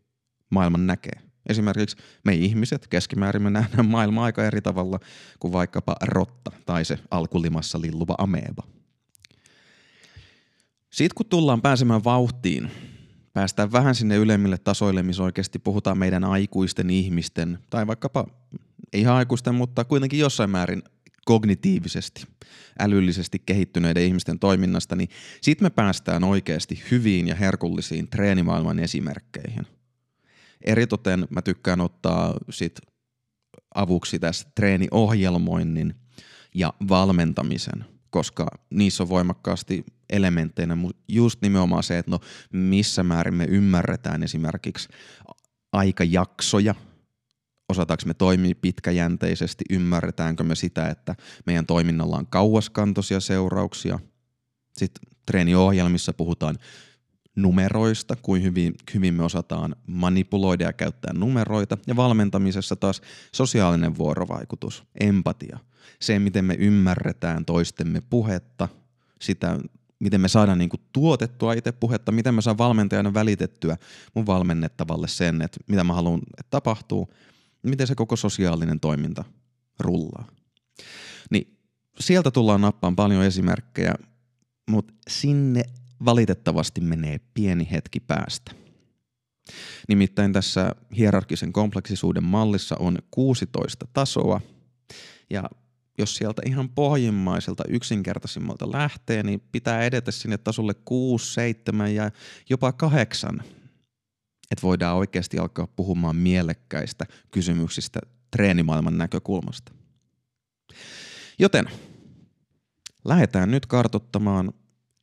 maailman 0.51 0.87
näkee. 0.87 1.23
Esimerkiksi 1.49 1.97
me 2.25 2.35
ihmiset 2.35 2.89
keskimäärin 2.89 3.43
me 3.43 3.51
nähdään 3.51 3.87
maailmaa 3.87 4.25
aika 4.25 4.45
eri 4.45 4.61
tavalla 4.61 4.99
kuin 5.39 5.53
vaikkapa 5.53 5.97
rotta 6.03 6.51
tai 6.67 6.85
se 6.85 6.99
alkulimassa 7.11 7.81
lilluva 7.81 8.15
ameeba. 8.19 8.63
Sitten 10.91 11.15
kun 11.17 11.27
tullaan 11.27 11.63
pääsemään 11.63 12.05
vauhtiin, 12.05 12.71
päästään 13.33 13.73
vähän 13.73 13.95
sinne 13.95 14.17
ylemmille 14.17 14.59
tasoille, 14.59 15.03
missä 15.03 15.23
oikeasti 15.23 15.59
puhutaan 15.59 15.99
meidän 15.99 16.25
aikuisten 16.25 16.91
ihmisten, 16.91 17.59
tai 17.71 17.87
vaikkapa 17.87 18.27
ihan 18.93 19.17
aikuisten, 19.17 19.55
mutta 19.55 19.85
kuitenkin 19.85 20.21
jossain 20.21 20.51
määrin 20.51 20.83
kognitiivisesti, 21.29 22.27
älyllisesti 22.79 23.43
kehittyneiden 23.47 24.03
ihmisten 24.03 24.39
toiminnasta, 24.39 24.97
niin 24.97 25.09
sitten 25.41 25.67
me 25.67 25.71
päästään 25.71 26.25
oikeasti 26.25 26.83
hyviin 26.91 27.29
ja 27.29 27.35
herkullisiin 27.35 28.11
treenimaailman 28.11 28.79
esimerkkeihin. 28.79 29.67
Eritoten 30.65 31.27
mä 31.31 31.43
tykkään 31.43 31.81
ottaa 31.81 32.35
sit 32.51 32.81
avuksi 33.75 34.19
tässä 34.19 34.49
treeniohjelmoinnin 34.55 35.95
ja 36.55 36.73
valmentamisen, 36.89 37.85
koska 38.11 38.47
niissä 38.71 39.03
on 39.03 39.09
voimakkaasti 39.09 39.85
elementteinä 40.11 40.77
just 41.09 41.43
nimenomaan 41.43 41.83
se, 41.83 41.99
että 41.99 42.11
no 42.11 42.21
missä 42.53 43.03
määrin 43.03 43.35
me 43.35 43.45
ymmärretään 43.45 44.23
esimerkiksi 44.23 44.89
aikajaksoja, 45.73 46.75
osataanko 47.69 48.03
me 48.07 48.15
toimia 48.15 48.55
pitkäjänteisesti, 48.61 49.65
ymmärretäänkö 49.71 50.45
me 50.45 50.55
sitä, 50.55 50.89
että 50.89 51.15
meidän 51.47 51.67
toiminnalla 51.67 52.17
on 52.17 52.27
kauaskantoisia 52.27 53.21
seurauksia. 53.21 53.99
Sitten 54.73 55.03
treeniohjelmissa 55.27 56.13
puhutaan 56.13 56.57
numeroista, 57.37 58.17
kuin 58.17 58.43
hyvin, 58.43 58.75
hyvin 58.95 59.15
me 59.15 59.25
osataan 59.25 59.77
manipuloida 59.87 60.65
ja 60.65 60.73
käyttää 60.73 61.13
numeroita. 61.13 61.79
Ja 61.87 61.97
valmentamisessa 61.97 62.77
taas 62.77 63.03
sosiaalinen 63.33 63.99
vuorovaikutus, 63.99 64.85
empatia, 65.01 65.59
se 66.01 66.19
miten 66.19 66.45
me 66.45 66.55
ymmärretään 66.55 67.45
toistemme 67.45 68.03
puhetta, 68.11 68.69
sitä 69.21 69.59
miten 69.99 70.21
me 70.21 70.29
saadaan 70.29 70.59
niinku 70.59 70.77
tuotettua 70.93 71.53
itse 71.53 71.73
puhetta, 71.73 72.13
miten 72.13 72.35
mä 72.35 72.41
saan 72.41 72.59
valmentajana 72.59 73.15
välitettyä 73.15 73.77
mun 74.15 74.27
valmennettavalle 74.27 75.09
sen, 75.09 75.43
että 75.43 75.61
mitä 75.67 75.85
mä 75.85 75.93
haluan, 75.93 76.21
että 76.39 76.51
tapahtuu, 76.51 77.09
miten 77.63 77.87
se 77.87 77.95
koko 77.95 78.17
sosiaalinen 78.17 78.81
toiminta 78.81 79.25
rullaa. 79.81 80.27
Niin 81.31 81.59
sieltä 82.01 82.31
tullaan 82.31 82.61
nappaan 82.61 82.97
paljon 82.97 83.25
esimerkkejä, 83.25 83.95
mutta 84.71 84.95
sinne 85.09 85.63
valitettavasti 86.05 86.81
menee 86.81 87.21
pieni 87.35 87.69
hetki 87.71 88.01
päästä. 88.01 88.53
Nimittäin 89.89 90.33
tässä 90.33 90.75
hierarkisen 90.97 91.53
kompleksisuuden 91.53 92.25
mallissa 92.25 92.77
on 92.79 92.99
16 93.11 93.87
tasoa, 93.93 94.41
ja 95.31 95.51
jos 95.99 96.17
sieltä 96.17 96.43
ihan 96.47 96.69
pohjimmaiselta 96.69 97.65
yksinkertaisimmalta 97.69 98.73
lähtee, 98.73 99.23
niin 99.23 99.43
pitää 99.53 99.83
edetä 99.83 100.11
sinne 100.11 100.39
tasolle 100.39 100.75
6, 100.75 101.33
7 101.33 101.95
ja 101.95 102.11
jopa 102.51 102.73
8, 102.73 103.43
että 104.51 104.63
voidaan 104.63 104.97
oikeasti 104.97 105.39
alkaa 105.39 105.67
puhumaan 105.67 106.17
mielekkäistä 106.17 107.05
kysymyksistä 107.31 108.01
treenimaailman 108.31 108.99
näkökulmasta. 108.99 109.73
Joten 111.39 111.71
lähdetään 113.05 113.51
nyt 113.51 113.67
kartottamaan 113.67 114.53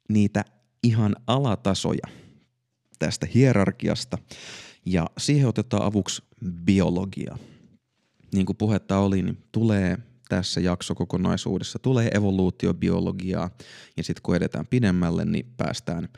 niitä 0.10 0.46
ihan 0.84 1.16
alatasoja 1.28 2.08
tästä 3.00 3.28
hierarkiasta 3.34 4.18
ja 4.86 5.10
siihen 5.18 5.48
otetaan 5.48 5.84
avuksi 5.84 6.24
biologia. 6.66 7.38
Niin 8.34 8.46
kuin 8.46 8.58
puhetta 8.58 8.98
oli, 8.98 9.22
niin 9.22 9.44
tulee 9.52 9.98
tässä 10.30 10.62
jaksokokonaisuudessa 10.62 11.80
tulee 11.80 12.10
evoluutiobiologiaa 12.14 13.50
ja 13.98 14.04
sitten 14.04 14.22
kun 14.24 14.36
edetään 14.36 14.68
pidemmälle, 14.68 15.26
niin 15.26 15.54
päästään 15.58 16.10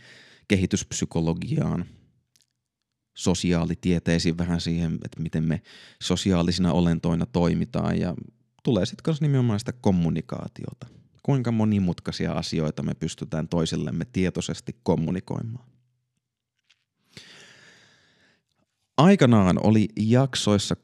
kehityspsykologiaan, 0.48 1.86
sosiaalitieteisiin 3.18 4.38
vähän 4.38 4.62
siihen, 4.62 4.94
että 4.94 5.22
miten 5.22 5.44
me 5.44 5.62
sosiaalisina 6.02 6.74
olentoina 6.74 7.26
toimitaan 7.26 8.00
ja 8.00 8.16
tulee 8.64 8.86
sitten 8.86 9.04
myös 9.08 9.22
nimenomaan 9.22 9.60
sitä 9.60 9.74
kommunikaatiota. 9.74 10.88
Kuinka 11.24 11.52
monimutkaisia 11.52 12.32
asioita 12.32 12.84
me 12.84 12.94
pystytään 12.94 13.48
toisillemme 13.48 14.06
tietoisesti 14.06 14.76
kommunikoimaan. 14.84 15.66
Aikanaan 18.98 19.60
oli 19.64 19.88
jaksoissa 20.00 20.76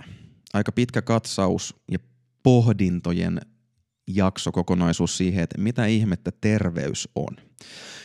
22-34 0.00 0.04
aika 0.52 0.72
pitkä 0.72 1.02
katsaus 1.02 1.76
ja 1.90 1.98
pohdintojen 2.42 3.40
jaksokokonaisuus 4.06 5.16
siihen, 5.16 5.44
että 5.44 5.58
mitä 5.60 5.86
ihmettä 5.86 6.32
terveys 6.40 7.08
on. 7.14 7.36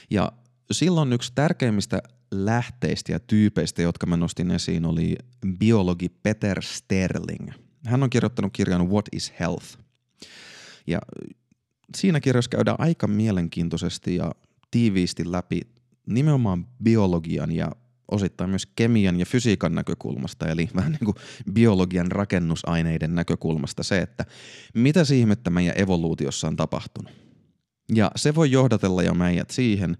Ja 0.09 0.31
silloin 0.71 1.13
yksi 1.13 1.31
tärkeimmistä 1.35 2.01
lähteistä 2.31 3.11
ja 3.11 3.19
tyypeistä, 3.19 3.81
jotka 3.81 4.05
mä 4.05 4.17
nostin 4.17 4.51
esiin, 4.51 4.85
oli 4.85 5.15
biologi 5.59 6.09
Peter 6.09 6.61
Sterling. 6.61 7.49
Hän 7.85 8.03
on 8.03 8.09
kirjoittanut 8.09 8.53
kirjan 8.53 8.89
What 8.89 9.05
is 9.11 9.33
Health? 9.39 9.77
Ja 10.87 10.99
siinä 11.95 12.19
kirjassa 12.19 12.49
käydään 12.49 12.79
aika 12.79 13.07
mielenkiintoisesti 13.07 14.15
ja 14.15 14.31
tiiviisti 14.71 15.31
läpi 15.31 15.61
nimenomaan 16.07 16.67
biologian 16.83 17.51
ja 17.51 17.71
osittain 18.11 18.49
myös 18.49 18.65
kemian 18.65 19.19
ja 19.19 19.25
fysiikan 19.25 19.75
näkökulmasta, 19.75 20.47
eli 20.47 20.69
vähän 20.75 20.91
niin 20.91 21.05
kuin 21.05 21.15
biologian 21.53 22.11
rakennusaineiden 22.11 23.15
näkökulmasta 23.15 23.83
se, 23.83 24.01
että 24.01 24.25
mitä 24.73 25.01
ihmettä 25.15 25.49
meidän 25.49 25.77
evoluutiossa 25.77 26.47
on 26.47 26.55
tapahtunut. 26.55 27.11
Ja 27.95 28.11
se 28.15 28.35
voi 28.35 28.51
johdatella 28.51 29.03
jo 29.03 29.13
meidät 29.13 29.49
siihen 29.49 29.97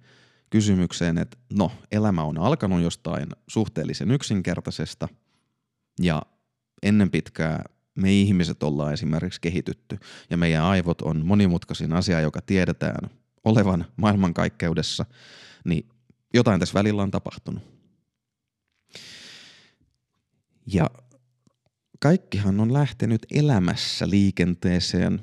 kysymykseen, 0.56 1.18
että 1.18 1.38
no, 1.54 1.72
elämä 1.92 2.24
on 2.24 2.38
alkanut 2.38 2.82
jostain 2.82 3.28
suhteellisen 3.48 4.12
yksinkertaisesta 4.12 5.08
ja 6.02 6.22
ennen 6.84 7.12
pitkää 7.12 7.64
me 7.96 8.14
ihmiset 8.14 8.64
ollaan 8.64 8.94
esimerkiksi 8.94 9.42
kehitytty 9.42 9.98
ja 10.30 10.38
meidän 10.38 10.64
aivot 10.64 11.02
on 11.02 11.26
monimutkaisin 11.26 11.94
asia, 11.94 12.22
joka 12.22 12.42
tiedetään 12.42 13.10
olevan 13.46 13.86
maailmankaikkeudessa, 13.96 15.06
niin 15.66 15.90
jotain 16.34 16.60
tässä 16.60 16.74
välillä 16.74 17.04
on 17.04 17.12
tapahtunut. 17.12 17.64
Ja 20.74 20.90
kaikkihan 22.00 22.60
on 22.60 22.74
lähtenyt 22.74 23.26
elämässä 23.32 24.10
liikenteeseen 24.10 25.22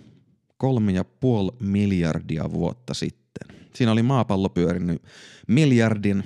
kolme 0.57 0.93
ja 0.93 1.05
puoli 1.05 1.53
miljardia 1.61 2.51
vuotta 2.51 2.95
sitten. 2.95 3.22
Siinä 3.75 3.93
oli 3.93 4.03
maapallo 4.03 4.49
pyörinyt 4.49 5.03
miljardin 5.49 6.25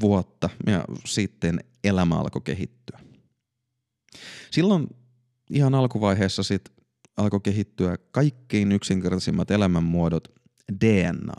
vuotta 0.00 0.50
ja 0.66 0.84
sitten 1.04 1.60
elämä 1.84 2.20
alkoi 2.20 2.42
kehittyä. 2.44 2.98
Silloin 4.50 4.86
ihan 5.50 5.74
alkuvaiheessa 5.74 6.42
sitten 6.42 6.74
alkoi 7.16 7.40
kehittyä 7.40 7.96
kaikkein 8.10 8.72
yksinkertaisimmat 8.72 9.50
elämänmuodot 9.50 10.28
DNA. 10.84 11.34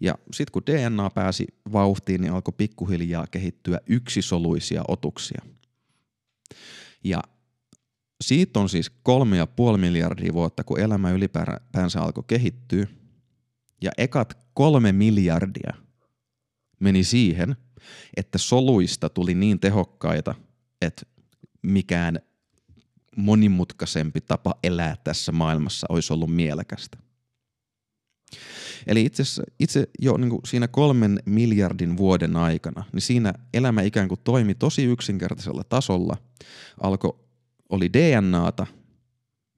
Ja 0.00 0.14
sitten 0.32 0.52
kun 0.52 0.62
DNA 0.66 1.10
pääsi 1.10 1.46
vauhtiin, 1.72 2.20
niin 2.20 2.32
alkoi 2.32 2.54
pikkuhiljaa 2.56 3.26
kehittyä 3.30 3.80
yksisoluisia 3.86 4.82
otuksia. 4.88 5.42
Ja 7.04 7.22
siitä 8.24 8.60
on 8.60 8.68
siis 8.68 8.90
kolme 9.02 9.36
ja 9.36 9.46
puoli 9.46 9.78
miljardia 9.78 10.32
vuotta, 10.32 10.64
kun 10.64 10.80
elämä 10.80 11.10
ylipäänsä 11.10 12.02
alkoi 12.02 12.24
kehittyä. 12.26 12.86
Ja 13.82 13.90
ekat 13.98 14.38
kolme 14.54 14.92
miljardia 14.92 15.72
meni 16.80 17.04
siihen, 17.04 17.56
että 18.16 18.38
soluista 18.38 19.08
tuli 19.08 19.34
niin 19.34 19.60
tehokkaita, 19.60 20.34
että 20.82 21.06
mikään 21.62 22.18
monimutkaisempi 23.16 24.20
tapa 24.20 24.54
elää 24.62 24.96
tässä 25.04 25.32
maailmassa 25.32 25.86
olisi 25.90 26.12
ollut 26.12 26.34
mielekästä. 26.34 26.98
Eli 28.86 29.04
itse, 29.04 29.22
itse 29.58 29.88
jo 29.98 30.16
niin 30.16 30.30
kuin 30.30 30.40
siinä 30.44 30.68
kolmen 30.68 31.18
miljardin 31.26 31.96
vuoden 31.96 32.36
aikana, 32.36 32.84
niin 32.92 33.02
siinä 33.02 33.32
elämä 33.54 33.82
ikään 33.82 34.08
kuin 34.08 34.20
toimi 34.24 34.54
tosi 34.54 34.84
yksinkertaisella 34.84 35.64
tasolla. 35.64 36.16
Alko, 36.80 37.28
oli 37.68 37.92
DNAta 37.92 38.66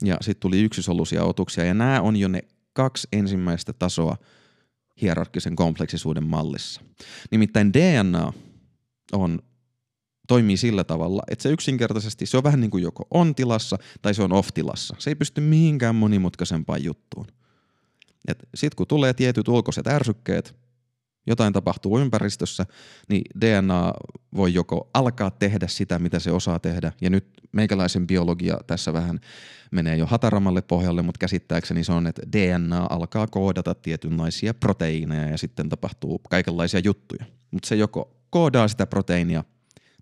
ja 0.04 0.16
sitten 0.20 0.40
tuli 0.40 0.62
yksisoluisia 0.62 1.24
otuksia 1.24 1.64
ja 1.64 1.74
nämä 1.74 2.00
on 2.00 2.16
jo 2.16 2.28
ne 2.28 2.42
kaksi 2.78 3.08
ensimmäistä 3.12 3.72
tasoa 3.72 4.16
hierarkkisen 5.02 5.56
kompleksisuuden 5.56 6.24
mallissa. 6.24 6.80
Nimittäin 7.30 7.72
DNA 7.72 8.32
on 9.12 9.38
toimii 10.28 10.56
sillä 10.56 10.84
tavalla, 10.84 11.22
että 11.30 11.42
se 11.42 11.48
yksinkertaisesti, 11.48 12.26
se 12.26 12.36
on 12.36 12.44
vähän 12.44 12.60
niin 12.60 12.70
kuin 12.70 12.82
joko 12.82 13.06
on 13.10 13.34
tilassa 13.34 13.78
tai 14.02 14.14
se 14.14 14.22
on 14.22 14.32
off-tilassa. 14.32 14.96
Se 14.98 15.10
ei 15.10 15.14
pysty 15.14 15.40
mihinkään 15.40 15.94
monimutkaisempaan 15.94 16.84
juttuun. 16.84 17.26
Sitten 18.54 18.76
kun 18.76 18.86
tulee 18.86 19.14
tietyt 19.14 19.48
ulkoiset 19.48 19.86
ärsykkeet, 19.86 20.54
jotain 21.28 21.52
tapahtuu 21.52 21.98
ympäristössä, 21.98 22.66
niin 23.08 23.22
DNA 23.40 23.92
voi 24.36 24.54
joko 24.54 24.90
alkaa 24.94 25.30
tehdä 25.30 25.66
sitä, 25.68 25.98
mitä 25.98 26.18
se 26.18 26.30
osaa 26.32 26.58
tehdä, 26.58 26.92
ja 27.00 27.10
nyt 27.10 27.26
meikäläisen 27.52 28.06
biologia 28.06 28.58
tässä 28.66 28.92
vähän 28.92 29.20
menee 29.72 29.96
jo 29.96 30.06
hatarammalle 30.06 30.62
pohjalle, 30.62 31.02
mutta 31.02 31.18
käsittääkseni 31.18 31.84
se 31.84 31.92
on, 31.92 32.06
että 32.06 32.22
DNA 32.32 32.86
alkaa 32.90 33.26
koodata 33.26 33.74
tietynlaisia 33.74 34.54
proteiineja 34.54 35.28
ja 35.28 35.38
sitten 35.38 35.68
tapahtuu 35.68 36.18
kaikenlaisia 36.30 36.80
juttuja. 36.84 37.24
Mutta 37.50 37.68
se 37.68 37.76
joko 37.76 38.16
koodaa 38.30 38.68
sitä 38.68 38.86
proteiinia 38.86 39.44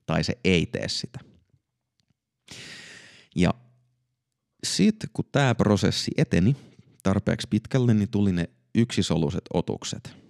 tai 0.07 0.25
se 0.25 0.39
ei 0.45 0.67
tee 0.67 0.89
sitä. 0.89 1.21
Ja 3.37 3.55
sitten 4.65 5.11
kun 5.13 5.25
tämä 5.33 5.55
prosessi 5.55 6.11
eteni, 6.17 6.57
tarpeeksi 7.03 7.49
pitkälle, 7.51 7.95
niin 7.95 8.11
tuli 8.11 8.33
ne 8.33 8.51
yksisoluiset 8.75 9.45
otukset. 9.55 10.26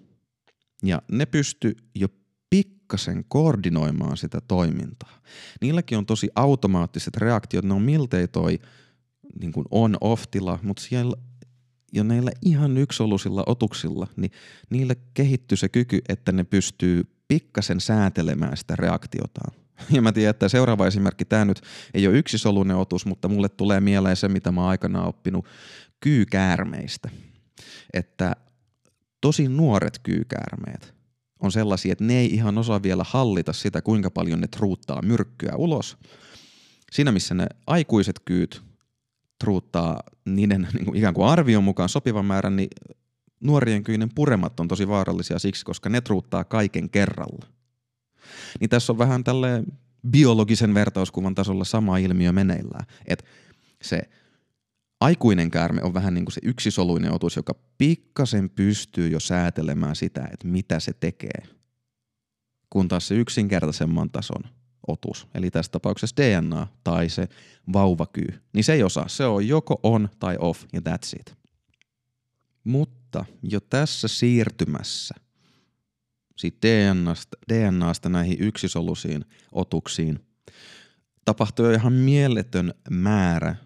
Ja 0.83 1.03
ne 1.13 1.27
pysty 1.27 1.77
jo 1.95 2.09
pikkasen 2.51 3.25
koordinoimaan 3.29 4.17
sitä 4.17 4.41
toimintaa. 4.49 5.21
Niilläkin 5.61 5.99
on 5.99 6.07
tosi 6.07 6.29
automaattiset 6.35 7.17
reaktiot, 7.17 7.65
ne 7.65 7.75
on 7.75 7.83
miltei 7.83 8.29
toi 8.29 8.59
niin 9.41 9.53
kuin 9.53 9.67
on-off-tila, 9.71 10.59
mutta 10.63 10.83
siellä 10.83 11.17
jo 11.93 12.03
näillä 12.03 12.31
ihan 12.43 12.77
yksolusilla 12.77 13.43
otuksilla, 13.47 14.07
niin 14.17 14.31
niille 14.71 14.97
kehittyy 15.15 15.57
se 15.57 15.69
kyky, 15.69 16.01
että 16.09 16.33
ne 16.33 16.45
pystyy 16.45 17.05
pikkasen 17.29 17.81
säätelemään 17.81 18.57
sitä 18.57 18.77
reaktiotaan. 18.77 19.53
Ja 19.91 20.03
mä 20.03 20.13
tiedän, 20.13 20.31
että 20.31 20.49
seuraava 20.49 20.87
esimerkki, 20.87 21.25
tämä 21.25 21.45
nyt 21.45 21.61
ei 21.95 22.07
ole 22.07 22.19
yksisoluinen 22.19 22.77
otus, 22.77 23.07
mutta 23.07 23.29
mulle 23.29 23.49
tulee 23.49 23.81
mieleen 23.81 24.17
se, 24.17 24.29
mitä 24.29 24.53
mä 24.53 24.61
oon 24.61 24.71
aikanaan 24.71 25.09
oppinut 25.09 25.47
kyykäärmeistä. 26.01 27.11
Että 27.93 28.37
tosi 29.27 29.49
nuoret 29.49 29.99
kyykäärmeet 30.03 30.95
on 31.41 31.53
sellaisia, 31.53 31.93
että 31.93 32.05
ne 32.05 32.19
ei 32.19 32.35
ihan 32.35 32.59
osaa 32.59 32.83
vielä 32.83 33.05
hallita 33.09 33.53
sitä, 33.53 33.83
kuinka 33.83 34.11
paljon 34.11 34.41
ne 34.41 34.47
truuttaa 34.47 35.03
myrkkyä 35.03 35.53
ulos. 35.57 35.97
Siinä 36.93 37.13
missä 37.13 37.35
ne 37.35 37.47
aikuiset 37.67 38.21
kyyt 38.25 38.63
truuttaa 39.39 40.03
niiden 40.25 40.69
niin 40.75 40.85
kuin 40.85 40.97
ikään 40.97 41.15
kuin 41.15 41.29
arvion 41.29 41.65
mukaan 41.65 41.89
sopivan 41.89 42.25
määrän, 42.25 42.57
niin 42.57 42.69
nuorien 43.41 43.83
kyinen 43.83 44.11
puremat 44.15 44.61
on 44.61 44.69
tosi 44.69 44.89
vaarallisia 44.89 45.39
siksi, 45.39 45.65
koska 45.65 45.89
ne 45.89 46.01
truuttaa 46.01 46.45
kaiken 46.45 46.91
kerralla. 46.91 47.47
Niin 48.61 48.71
tässä 48.71 48.93
on 48.93 48.99
vähän 48.99 49.25
tälle 49.25 49.65
biologisen 50.11 50.75
vertauskuvan 50.75 51.35
tasolla 51.35 51.65
sama 51.65 51.99
ilmiö 51.99 52.33
meneillään. 52.33 52.87
Että 53.07 53.25
se 53.83 54.03
aikuinen 55.01 55.51
käärme 55.51 55.83
on 55.83 55.95
vähän 55.95 56.15
niin 56.15 56.25
kuin 56.25 56.33
se 56.33 56.41
yksisoluinen 56.45 57.13
otus, 57.13 57.37
joka 57.37 57.55
pikkasen 57.79 58.51
pystyy 58.51 59.09
jo 59.09 59.21
säätelemään 59.21 59.97
sitä, 59.97 60.29
että 60.33 60.49
mitä 60.49 60.81
se 60.81 60.93
tekee. 60.93 61.43
Kun 62.71 62.89
taas 62.89 63.09
se 63.09 63.15
yksinkertaisemman 63.15 64.11
tason 64.11 64.43
otus, 64.87 65.29
eli 65.35 65.51
tässä 65.51 65.73
tapauksessa 65.73 66.17
DNA 66.17 66.67
tai 66.85 67.09
se 67.09 67.29
vauvakyy, 67.73 68.43
niin 68.53 68.65
se 68.65 68.73
ei 68.73 68.83
osaa. 68.83 69.09
Se 69.09 69.25
on 69.25 69.49
joko 69.49 69.81
on 69.83 70.09
tai 70.19 70.37
off 70.39 70.65
ja 70.73 70.81
that's 70.81 71.21
it. 71.21 71.37
Mutta 72.65 73.25
jo 73.43 73.61
tässä 73.61 74.09
siirtymässä 74.09 75.15
siitä 76.37 76.69
DNAsta, 76.69 77.37
DNAsta 77.53 78.09
näihin 78.09 78.37
yksisoluisiin 78.41 79.25
otuksiin 79.53 80.27
tapahtui 81.25 81.67
jo 81.67 81.73
ihan 81.73 81.93
mieletön 81.93 82.75
määrä 82.91 83.57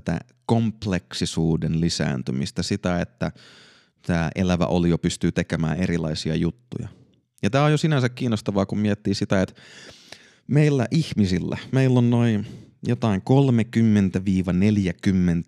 tätä 0.00 0.20
kompleksisuuden 0.46 1.80
lisääntymistä, 1.80 2.62
sitä, 2.62 3.00
että 3.00 3.32
tämä 4.02 4.30
elävä 4.34 4.66
olio 4.66 4.98
pystyy 4.98 5.32
tekemään 5.32 5.78
erilaisia 5.78 6.34
juttuja. 6.34 6.88
Ja 7.42 7.50
tämä 7.50 7.64
on 7.64 7.70
jo 7.70 7.76
sinänsä 7.76 8.08
kiinnostavaa, 8.08 8.66
kun 8.66 8.78
miettii 8.78 9.14
sitä, 9.14 9.42
että 9.42 9.54
meillä 10.46 10.86
ihmisillä, 10.90 11.58
meillä 11.72 11.98
on 11.98 12.10
noin 12.10 12.46
jotain 12.86 13.22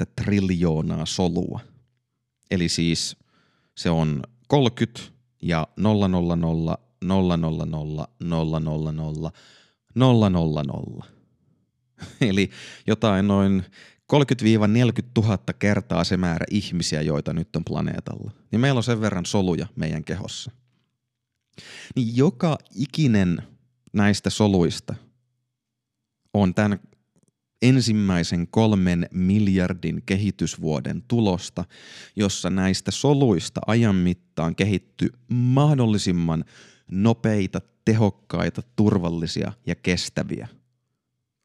30-40 0.02 0.06
triljoonaa 0.22 1.06
solua. 1.06 1.60
Eli 2.50 2.68
siis 2.68 3.16
se 3.74 3.90
on 3.90 4.22
30 4.48 5.00
ja 5.42 5.66
000 5.76 6.08
000 6.08 6.76
000 7.02 7.36
000 10.26 10.62
000. 10.62 11.06
Eli 12.20 12.50
jotain 12.86 13.28
noin 13.28 13.64
30-40 14.12 14.16
000 15.22 15.38
kertaa 15.58 16.04
se 16.04 16.16
määrä 16.16 16.46
ihmisiä, 16.50 17.02
joita 17.02 17.32
nyt 17.32 17.56
on 17.56 17.64
planeetalla. 17.64 18.30
Niin 18.50 18.60
meillä 18.60 18.78
on 18.78 18.84
sen 18.84 19.00
verran 19.00 19.26
soluja 19.26 19.66
meidän 19.76 20.04
kehossa. 20.04 20.50
Niin 21.96 22.16
joka 22.16 22.58
ikinen 22.74 23.42
näistä 23.92 24.30
soluista 24.30 24.94
on 26.34 26.54
tämän 26.54 26.80
ensimmäisen 27.62 28.46
kolmen 28.46 29.08
miljardin 29.12 30.02
kehitysvuoden 30.06 31.02
tulosta, 31.08 31.64
jossa 32.16 32.50
näistä 32.50 32.90
soluista 32.90 33.60
ajan 33.66 33.96
mittaan 33.96 34.56
kehittyy 34.56 35.08
mahdollisimman 35.28 36.44
nopeita, 36.90 37.60
tehokkaita, 37.84 38.62
turvallisia 38.76 39.52
ja 39.66 39.74
kestäviä 39.74 40.48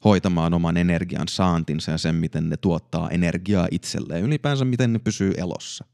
hoitamaan 0.03 0.53
oman 0.53 0.77
energian 0.77 1.27
saantinsa 1.27 1.91
ja 1.91 1.97
sen, 1.97 2.15
miten 2.15 2.49
ne 2.49 2.57
tuottaa 2.57 3.09
energiaa 3.09 3.67
itselleen, 3.71 4.23
ylipäänsä 4.23 4.65
miten 4.65 4.93
ne 4.93 4.99
pysyy 4.99 5.33
elossa. 5.37 5.85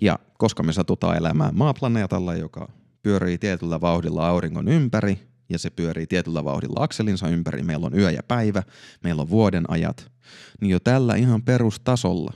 Ja 0.00 0.18
koska 0.38 0.62
me 0.62 0.72
satutaan 0.72 1.16
elämään 1.16 1.56
maaplaneetalla, 1.56 2.34
joka 2.34 2.72
pyörii 3.02 3.38
tietyllä 3.38 3.80
vauhdilla 3.80 4.28
auringon 4.28 4.68
ympäri, 4.68 5.20
ja 5.48 5.58
se 5.58 5.70
pyörii 5.70 6.06
tietyllä 6.06 6.44
vauhdilla 6.44 6.82
akselinsa 6.84 7.28
ympäri, 7.28 7.62
meillä 7.62 7.86
on 7.86 7.98
yö 7.98 8.10
ja 8.10 8.22
päivä, 8.28 8.62
meillä 9.02 9.22
on 9.22 9.30
vuoden 9.30 9.70
ajat, 9.70 10.12
niin 10.60 10.70
jo 10.70 10.80
tällä 10.80 11.14
ihan 11.14 11.42
perustasolla 11.42 12.32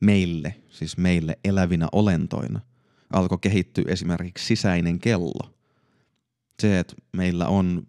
meille, 0.00 0.54
siis 0.70 0.96
meille 0.96 1.38
elävinä 1.44 1.88
olentoina, 1.92 2.60
alkoi 3.12 3.38
kehittyä 3.40 3.84
esimerkiksi 3.88 4.46
sisäinen 4.46 4.98
kello. 4.98 5.54
Se, 6.62 6.78
että 6.78 6.94
meillä 7.16 7.48
on 7.48 7.86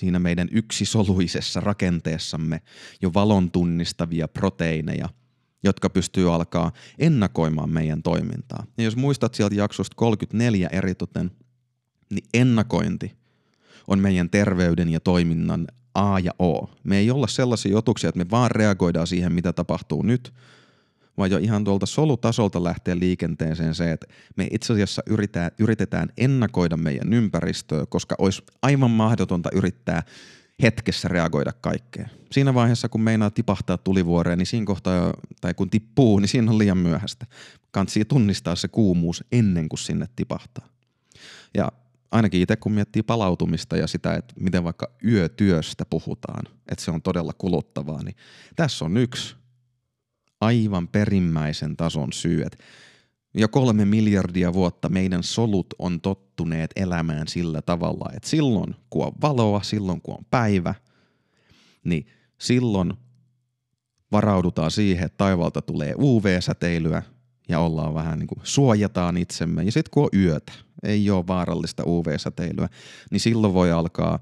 siinä 0.00 0.18
meidän 0.18 0.48
yksisoluisessa 0.52 1.60
rakenteessamme 1.60 2.62
jo 3.02 3.14
valon 3.14 3.50
tunnistavia 3.50 4.28
proteiineja, 4.28 5.08
jotka 5.62 5.90
pystyy 5.90 6.34
alkaa 6.34 6.72
ennakoimaan 6.98 7.70
meidän 7.70 8.02
toimintaa. 8.02 8.66
Ja 8.78 8.84
jos 8.84 8.96
muistat 8.96 9.34
sieltä 9.34 9.54
jaksosta 9.54 9.96
34 9.96 10.68
eritoten, 10.72 11.30
niin 12.10 12.24
ennakointi 12.34 13.16
on 13.88 13.98
meidän 13.98 14.30
terveyden 14.30 14.88
ja 14.88 15.00
toiminnan 15.00 15.66
A 15.94 16.18
ja 16.18 16.32
O. 16.42 16.70
Me 16.84 16.98
ei 16.98 17.10
olla 17.10 17.26
sellaisia 17.26 17.78
otuksia, 17.78 18.08
että 18.08 18.18
me 18.18 18.30
vaan 18.30 18.50
reagoidaan 18.50 19.06
siihen, 19.06 19.32
mitä 19.32 19.52
tapahtuu 19.52 20.02
nyt, 20.02 20.34
vaan 21.16 21.30
jo 21.30 21.38
ihan 21.38 21.64
tuolta 21.64 21.86
solutasolta 21.86 22.64
lähtee 22.64 22.98
liikenteeseen 22.98 23.74
se, 23.74 23.92
että 23.92 24.06
me 24.36 24.48
itse 24.50 24.72
asiassa 24.72 25.02
yritetään, 25.06 25.50
yritetään 25.58 26.08
ennakoida 26.16 26.76
meidän 26.76 27.12
ympäristöä, 27.12 27.86
koska 27.86 28.14
olisi 28.18 28.42
aivan 28.62 28.90
mahdotonta 28.90 29.50
yrittää 29.52 30.02
hetkessä 30.62 31.08
reagoida 31.08 31.52
kaikkeen. 31.52 32.10
Siinä 32.32 32.54
vaiheessa, 32.54 32.88
kun 32.88 33.00
meinaa 33.00 33.30
tipahtaa 33.30 33.78
tulivuoreen, 33.78 34.38
niin 34.38 34.46
siinä 34.46 34.66
kohtaa, 34.66 35.14
tai 35.40 35.54
kun 35.54 35.70
tippuu, 35.70 36.18
niin 36.18 36.28
siinä 36.28 36.50
on 36.50 36.58
liian 36.58 36.78
myöhäistä. 36.78 37.26
Kansi 37.70 38.04
tunnistaa 38.04 38.56
se 38.56 38.68
kuumuus 38.68 39.24
ennen 39.32 39.68
kuin 39.68 39.78
sinne 39.78 40.06
tipahtaa. 40.16 40.68
Ja 41.54 41.72
ainakin 42.10 42.40
itse 42.40 42.56
kun 42.56 42.72
miettii 42.72 43.02
palautumista 43.02 43.76
ja 43.76 43.86
sitä, 43.86 44.14
että 44.14 44.34
miten 44.40 44.64
vaikka 44.64 44.90
yötyöstä 45.04 45.84
puhutaan, 45.90 46.44
että 46.68 46.84
se 46.84 46.90
on 46.90 47.02
todella 47.02 47.32
kuluttavaa, 47.38 48.02
niin 48.02 48.16
tässä 48.56 48.84
on 48.84 48.96
yksi 48.96 49.36
aivan 50.40 50.88
perimmäisen 50.88 51.76
tason 51.76 52.12
syy, 52.12 52.42
että 52.42 52.58
jo 53.34 53.48
kolme 53.48 53.84
miljardia 53.84 54.52
vuotta 54.52 54.88
meidän 54.88 55.22
solut 55.22 55.66
on 55.78 56.00
tottuneet 56.00 56.70
elämään 56.76 57.28
sillä 57.28 57.62
tavalla, 57.62 58.10
että 58.14 58.28
silloin 58.28 58.74
kun 58.90 59.06
on 59.06 59.12
valoa, 59.20 59.62
silloin 59.62 60.00
kun 60.00 60.14
on 60.18 60.24
päivä, 60.30 60.74
niin 61.84 62.06
silloin 62.38 62.92
varaudutaan 64.12 64.70
siihen, 64.70 65.06
että 65.06 65.16
taivaalta 65.16 65.62
tulee 65.62 65.94
UV-säteilyä 65.98 67.02
ja 67.48 67.60
ollaan 67.60 67.94
vähän 67.94 68.18
niin 68.18 68.26
kuin 68.26 68.40
suojataan 68.42 69.16
itsemme. 69.16 69.62
Ja 69.62 69.72
sitten 69.72 69.90
kun 69.90 70.02
on 70.02 70.20
yötä, 70.20 70.52
ei 70.82 71.10
ole 71.10 71.26
vaarallista 71.26 71.82
UV-säteilyä, 71.86 72.68
niin 73.10 73.20
silloin 73.20 73.54
voi 73.54 73.72
alkaa 73.72 74.18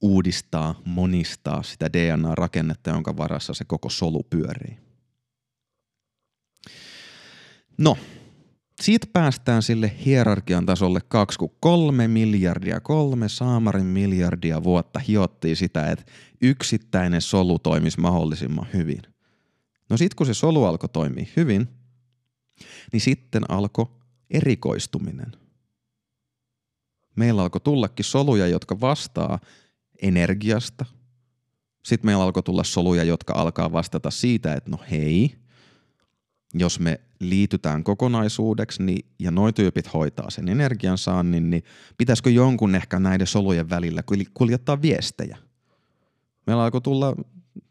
uudistaa, 0.00 0.80
monistaa 0.84 1.62
sitä 1.62 1.92
DNA-rakennetta, 1.92 2.90
jonka 2.90 3.16
varassa 3.16 3.54
se 3.54 3.64
koko 3.64 3.88
solu 3.88 4.22
pyörii. 4.22 4.89
No, 7.80 7.96
siitä 8.82 9.06
päästään 9.12 9.62
sille 9.62 9.92
hierarkian 10.04 10.66
tasolle 10.66 11.00
kaksi, 11.08 11.38
kun 11.38 11.56
kolme 11.60 12.08
miljardia, 12.08 12.80
kolme 12.80 13.28
saamarin 13.28 13.86
miljardia 13.86 14.62
vuotta 14.62 14.98
hiottiin 14.98 15.56
sitä, 15.56 15.90
että 15.90 16.04
yksittäinen 16.40 17.20
solu 17.20 17.58
toimisi 17.58 18.00
mahdollisimman 18.00 18.66
hyvin. 18.72 19.02
No 19.90 19.96
sitten 19.96 20.16
kun 20.16 20.26
se 20.26 20.34
solu 20.34 20.64
alkoi 20.64 20.88
toimia 20.88 21.26
hyvin, 21.36 21.68
niin 22.92 23.00
sitten 23.00 23.50
alkoi 23.50 23.86
erikoistuminen. 24.30 25.32
Meillä 27.16 27.42
alkoi 27.42 27.60
tullakin 27.60 28.04
soluja, 28.04 28.46
jotka 28.46 28.80
vastaa 28.80 29.38
energiasta. 30.02 30.84
Sitten 31.84 32.08
meillä 32.08 32.24
alkoi 32.24 32.42
tulla 32.42 32.64
soluja, 32.64 33.04
jotka 33.04 33.32
alkaa 33.32 33.72
vastata 33.72 34.10
siitä, 34.10 34.54
että 34.54 34.70
no 34.70 34.78
hei, 34.90 35.34
jos 36.54 36.80
me 36.80 37.00
liitytään 37.20 37.84
kokonaisuudeksi 37.84 38.82
niin, 38.82 39.06
ja 39.18 39.30
noi 39.30 39.52
tyypit 39.52 39.94
hoitaa 39.94 40.30
sen 40.30 40.48
energiansaannin, 40.48 41.50
niin 41.50 41.62
pitäisikö 41.98 42.30
jonkun 42.30 42.74
ehkä 42.74 42.98
näiden 42.98 43.26
solujen 43.26 43.70
välillä 43.70 44.02
kuljettaa 44.34 44.82
viestejä? 44.82 45.38
Meillä 46.46 46.64
alkoi 46.64 46.80
tulla 46.80 47.16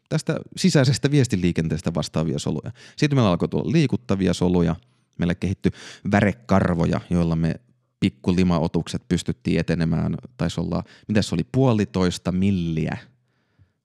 tästä 0.08 0.36
sisäisestä 0.56 1.10
viestiliikenteestä 1.10 1.94
vastaavia 1.94 2.38
soluja. 2.38 2.72
Sitten 2.96 3.16
meillä 3.16 3.30
alkoi 3.30 3.48
tulla 3.48 3.72
liikuttavia 3.72 4.34
soluja, 4.34 4.76
meille 5.18 5.34
kehittyi 5.34 5.72
värekarvoja, 6.10 7.00
joilla 7.10 7.36
me 7.36 7.54
pikkulimaotukset 8.00 9.02
pystyttiin 9.08 9.60
etenemään, 9.60 10.14
taisi 10.36 10.60
olla, 10.60 10.82
mitä 11.08 11.22
se 11.22 11.34
oli, 11.34 11.46
puolitoista 11.52 12.32
milliä 12.32 12.96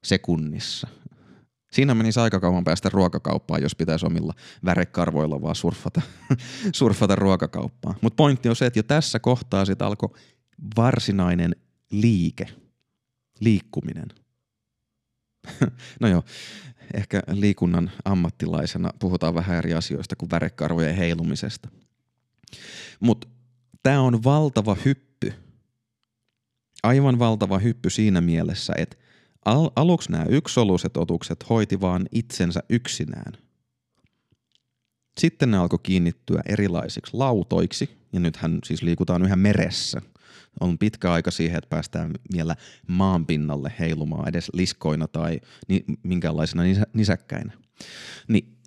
sekunnissa. 0.04 0.88
Siinä 1.76 1.96
menisi 1.96 2.20
aika 2.20 2.40
kauan 2.40 2.64
päästä 2.64 2.90
ruokakauppaan, 2.90 3.62
jos 3.62 3.76
pitäisi 3.76 4.06
omilla 4.06 4.34
värekarvoilla 4.66 5.42
vaan 5.42 5.56
surfata, 5.56 6.02
surfata 6.76 7.16
ruokakauppaan. 7.16 7.96
Mutta 8.02 8.16
pointti 8.16 8.50
on 8.50 8.56
se, 8.56 8.66
että 8.66 8.80
jo 8.80 8.84
tässä 8.84 9.20
kohtaa 9.20 9.66
sitten 9.66 9.88
alkoi 9.88 10.10
varsinainen 10.78 11.56
liike, 11.92 12.48
liikkuminen. 13.40 14.08
no 16.02 16.08
joo, 16.08 16.24
ehkä 16.94 17.22
liikunnan 17.32 17.92
ammattilaisena 18.06 18.90
puhutaan 19.00 19.36
vähän 19.36 19.58
eri 19.58 19.74
asioista 19.74 20.16
kuin 20.16 20.32
värekarvojen 20.32 20.96
heilumisesta. 20.96 21.70
Mutta 23.00 23.28
tämä 23.84 24.02
on 24.02 24.24
valtava 24.24 24.78
hyppy. 24.86 25.34
Aivan 26.84 27.20
valtava 27.20 27.60
hyppy 27.60 27.90
siinä 27.90 28.22
mielessä, 28.22 28.74
että 28.78 28.98
al- 29.46 29.72
aluksi 29.76 30.12
nämä 30.12 30.26
yksisoluiset 30.30 30.98
otukset 30.98 31.50
hoiti 31.50 31.82
vaan 31.82 32.06
itsensä 32.12 32.60
yksinään. 32.70 33.34
Sitten 35.20 35.52
ne 35.52 35.58
alkoi 35.58 35.80
kiinnittyä 35.84 36.42
erilaisiksi 36.46 37.18
lautoiksi, 37.18 37.90
ja 38.14 38.20
nythän 38.20 38.60
siis 38.66 38.84
liikutaan 38.84 39.24
yhä 39.24 39.36
meressä. 39.36 40.02
On 40.60 40.78
pitkä 40.78 41.12
aika 41.12 41.32
siihen, 41.32 41.58
että 41.58 41.70
päästään 41.70 42.12
vielä 42.34 42.56
maan 42.88 43.26
pinnalle 43.26 43.74
heilumaan 43.80 44.30
edes 44.30 44.50
liskoina 44.54 45.08
tai 45.08 45.40
ni- 45.68 45.86
minkäänlaisina 46.04 46.64
nisä- 46.64 46.88
nisäkkäinä. 46.94 47.54
Niin 48.28 48.58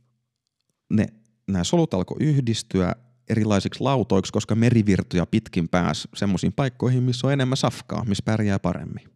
ne, 0.91 1.07
nämä 1.47 1.65
solut 1.65 1.95
alkoi 1.95 2.17
yhdistyä 2.21 2.95
erilaisiksi 3.29 3.81
lautoiksi, 3.81 4.33
koska 4.33 4.55
merivirtoja 4.55 5.27
pitkin 5.27 5.69
pääsi 5.69 6.09
semmoisiin 6.15 6.53
paikkoihin, 6.53 7.03
missä 7.03 7.27
on 7.27 7.33
enemmän 7.33 7.57
safkaa, 7.57 8.05
missä 8.05 8.23
pärjää 8.25 8.59
paremmin. 8.59 9.09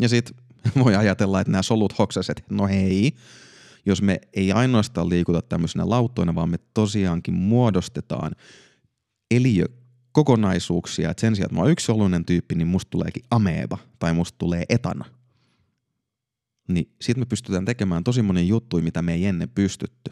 Ja 0.00 0.08
sitten 0.08 0.45
voi 0.84 0.96
ajatella, 0.96 1.40
että 1.40 1.50
nämä 1.50 1.62
solut 1.62 1.98
hoksaset, 1.98 2.44
no 2.50 2.66
hei, 2.66 3.12
jos 3.86 4.02
me 4.02 4.20
ei 4.34 4.52
ainoastaan 4.52 5.08
liikuta 5.08 5.42
tämmöisenä 5.42 5.90
lauttoina, 5.90 6.34
vaan 6.34 6.50
me 6.50 6.58
tosiaankin 6.74 7.34
muodostetaan 7.34 8.32
eliö 9.30 9.64
kokonaisuuksia, 10.12 11.10
että 11.10 11.20
sen 11.20 11.36
sijaan, 11.36 11.46
että 11.46 11.54
mä 11.54 11.60
oon 11.60 11.70
yksioluinen 11.70 12.24
tyyppi, 12.24 12.54
niin 12.54 12.66
musta 12.68 12.90
tuleekin 12.90 13.22
ameeba 13.30 13.78
tai 13.98 14.14
musta 14.14 14.38
tulee 14.38 14.64
etana. 14.68 15.04
Niin 16.68 16.90
sit 17.00 17.16
me 17.16 17.24
pystytään 17.24 17.64
tekemään 17.64 18.04
tosi 18.04 18.22
monen 18.22 18.48
juttuja, 18.48 18.84
mitä 18.84 19.02
me 19.02 19.14
ei 19.14 19.26
ennen 19.26 19.48
pystytty. 19.48 20.10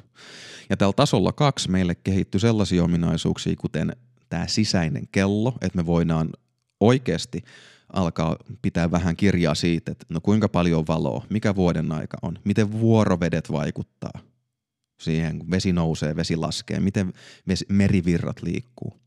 Ja 0.71 0.77
tällä 0.77 0.93
tasolla 0.93 1.33
kaksi 1.33 1.71
meille 1.71 1.95
kehittyy 1.95 2.39
sellaisia 2.39 2.85
ominaisuuksia, 2.85 3.55
kuten 3.57 3.97
tämä 4.29 4.47
sisäinen 4.47 5.09
kello, 5.13 5.55
että 5.61 5.77
me 5.77 5.87
voidaan 5.87 6.29
oikeasti 6.81 7.45
alkaa 7.95 8.37
pitää 8.63 8.91
vähän 8.91 9.17
kirjaa 9.17 9.55
siitä, 9.55 9.93
että 9.93 10.07
no 10.09 10.21
kuinka 10.21 10.49
paljon 10.49 10.85
valoa, 10.89 11.27
mikä 11.31 11.55
vuoden 11.55 11.93
aika 11.93 12.17
on, 12.23 12.39
miten 12.45 12.73
vuorovedet 12.73 13.53
vaikuttaa 13.53 14.21
siihen, 15.01 15.39
kun 15.39 15.51
vesi 15.51 15.73
nousee, 15.73 16.17
vesi 16.17 16.37
laskee, 16.37 16.81
miten 16.81 17.13
vesi, 17.49 17.67
merivirrat 17.69 18.43
liikkuu. 18.43 19.01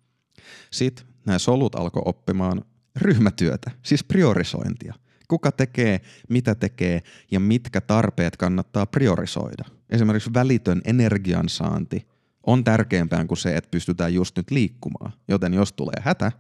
Sitten 0.72 1.06
nämä 1.26 1.40
solut 1.40 1.76
alkoi 1.76 2.02
oppimaan 2.06 2.66
ryhmätyötä, 2.96 3.72
siis 3.84 4.04
priorisointia. 4.04 4.94
Kuka 5.28 5.52
tekee, 5.52 6.02
mitä 6.30 6.56
tekee 6.56 7.02
ja 7.32 7.40
mitkä 7.40 7.82
tarpeet 7.82 8.38
kannattaa 8.38 8.86
priorisoida. 8.86 9.64
Esimerkiksi 9.90 10.34
välitön 10.34 10.82
energiansaanti 10.86 12.08
on 12.44 12.64
tärkeämpää 12.64 13.26
kuin 13.26 13.38
se, 13.38 13.58
että 13.58 13.72
pystytään 13.72 14.14
just 14.14 14.38
nyt 14.38 14.52
liikkumaan. 14.52 15.14
Joten 15.28 15.54
jos 15.54 15.74
tulee 15.74 16.02
hätä, 16.02 16.32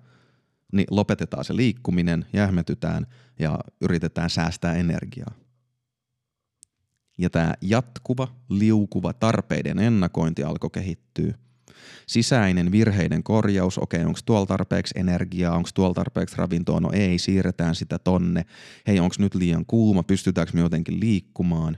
niin 0.73 0.88
lopetetaan 0.91 1.45
se 1.45 1.56
liikkuminen, 1.56 2.25
jähmetytään 2.34 3.08
ja 3.39 3.60
yritetään 3.82 4.30
säästää 4.30 4.73
energiaa. 4.73 5.32
Ja 7.17 7.30
tämä 7.30 7.53
jatkuva, 7.62 8.27
liukuva 8.49 9.13
tarpeiden 9.13 9.80
ennakointi 9.80 10.43
alkoi 10.43 10.69
kehittyä. 10.69 11.34
Sisäinen 12.08 12.71
virheiden 12.71 13.23
korjaus, 13.23 13.77
okei, 13.77 14.06
onko 14.06 14.19
tuolla 14.25 14.45
tarpeeksi 14.45 14.93
energiaa, 14.99 15.56
onko 15.56 15.69
tuolla 15.73 15.93
tarpeeksi 15.93 16.38
ravintoa, 16.38 16.80
no 16.80 16.89
ei, 16.93 17.19
siirretään 17.19 17.75
sitä 17.75 17.99
tonne. 17.99 18.45
Hei, 18.88 18.99
onko 18.99 19.15
nyt 19.19 19.36
liian 19.36 19.65
kuuma, 19.65 20.03
pystytäänkö 20.03 20.53
me 20.53 20.60
jotenkin 20.60 20.99
liikkumaan? 20.99 21.77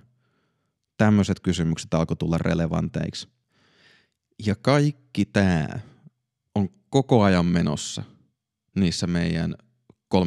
Tämmöiset 0.98 1.40
kysymykset 1.40 1.94
alkoi 1.94 2.18
tulla 2.18 2.38
relevanteiksi. 2.38 3.28
Ja 4.46 4.56
kaikki 4.56 5.26
tämä 5.26 5.68
on 6.56 6.70
koko 6.90 7.24
ajan 7.24 7.46
menossa– 7.46 8.04
niissä 8.80 9.08
meidän 9.08 9.56
30-40 10.16 10.18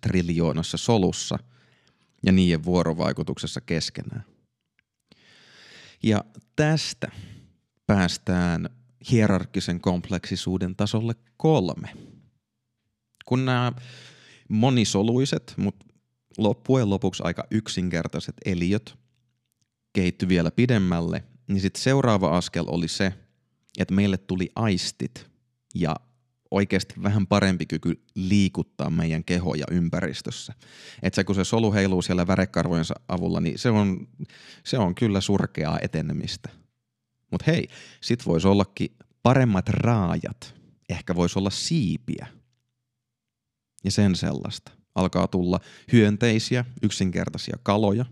triljoonassa 0.00 0.76
solussa 0.76 1.38
ja 2.26 2.32
niiden 2.32 2.64
vuorovaikutuksessa 2.64 3.60
keskenään. 3.60 4.24
Ja 6.02 6.24
tästä 6.56 7.10
päästään 7.86 8.70
hierarkkisen 9.10 9.80
kompleksisuuden 9.80 10.76
tasolle 10.76 11.14
kolme. 11.36 11.88
Kun 13.24 13.44
nämä 13.44 13.72
monisoluiset, 14.48 15.54
mutta 15.56 15.86
loppujen 16.38 16.90
lopuksi 16.90 17.22
aika 17.26 17.46
yksinkertaiset 17.50 18.34
eliöt 18.44 18.94
kehitty 19.92 20.28
vielä 20.28 20.50
pidemmälle, 20.50 21.24
niin 21.48 21.60
sitten 21.60 21.82
seuraava 21.82 22.36
askel 22.36 22.64
oli 22.68 22.88
se, 22.88 23.12
että 23.78 23.94
meille 23.94 24.16
tuli 24.16 24.50
aistit 24.54 25.30
ja 25.74 25.96
oikeasti 26.50 26.94
vähän 27.02 27.26
parempi 27.26 27.66
kyky 27.66 28.02
liikuttaa 28.14 28.90
meidän 28.90 29.24
kehoja 29.24 29.64
ympäristössä. 29.70 30.54
Että 31.02 31.14
se 31.14 31.24
kun 31.24 31.34
se 31.34 31.44
solu 31.44 31.72
heiluu 31.72 32.02
siellä 32.02 32.26
värekarvojensa 32.26 32.94
avulla, 33.08 33.40
niin 33.40 33.58
se 33.58 33.70
on, 33.70 34.08
se 34.64 34.78
on 34.78 34.94
kyllä 34.94 35.20
surkeaa 35.20 35.78
etenemistä. 35.82 36.48
Mutta 37.30 37.44
hei, 37.46 37.68
sit 38.00 38.26
voisi 38.26 38.48
ollakin 38.48 38.96
paremmat 39.22 39.68
raajat. 39.68 40.54
Ehkä 40.88 41.14
voisi 41.14 41.38
olla 41.38 41.50
siipiä. 41.50 42.26
Ja 43.84 43.90
sen 43.90 44.14
sellaista. 44.14 44.72
Alkaa 44.94 45.28
tulla 45.28 45.60
hyönteisiä, 45.92 46.64
yksinkertaisia 46.82 47.56
kaloja 47.62 48.04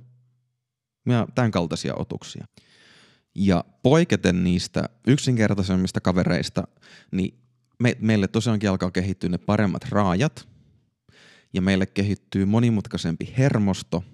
ja 1.07 1.27
tämän 1.35 1.51
kaltaisia 1.51 1.95
otuksia. 1.95 2.47
Ja 3.35 3.65
poiketen 3.83 4.45
niistä 4.45 4.89
yksinkertaisemmista 5.07 6.01
kavereista, 6.01 6.69
niin 7.13 7.44
me, 7.79 7.97
meille 8.01 8.29
tosiaankin 8.29 8.71
alkaa 8.71 8.91
kehittyä 8.91 9.29
ne 9.29 9.39
paremmat 9.39 9.85
raajat 9.89 10.49
ja 11.53 11.63
meille 11.63 11.87
kehittyy 11.87 12.45
monimutkaisempi 12.45 13.35
hermosto 13.39 14.05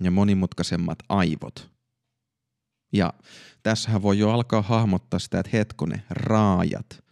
ja 0.00 0.10
monimutkaisemmat 0.10 0.98
aivot. 1.08 1.70
Ja 2.92 3.14
tässähän 3.62 4.02
voi 4.02 4.18
jo 4.18 4.30
alkaa 4.30 4.62
hahmottaa 4.62 5.18
sitä, 5.18 5.40
että 5.40 5.50
hetkone, 5.52 6.02
raajat, 6.10 7.04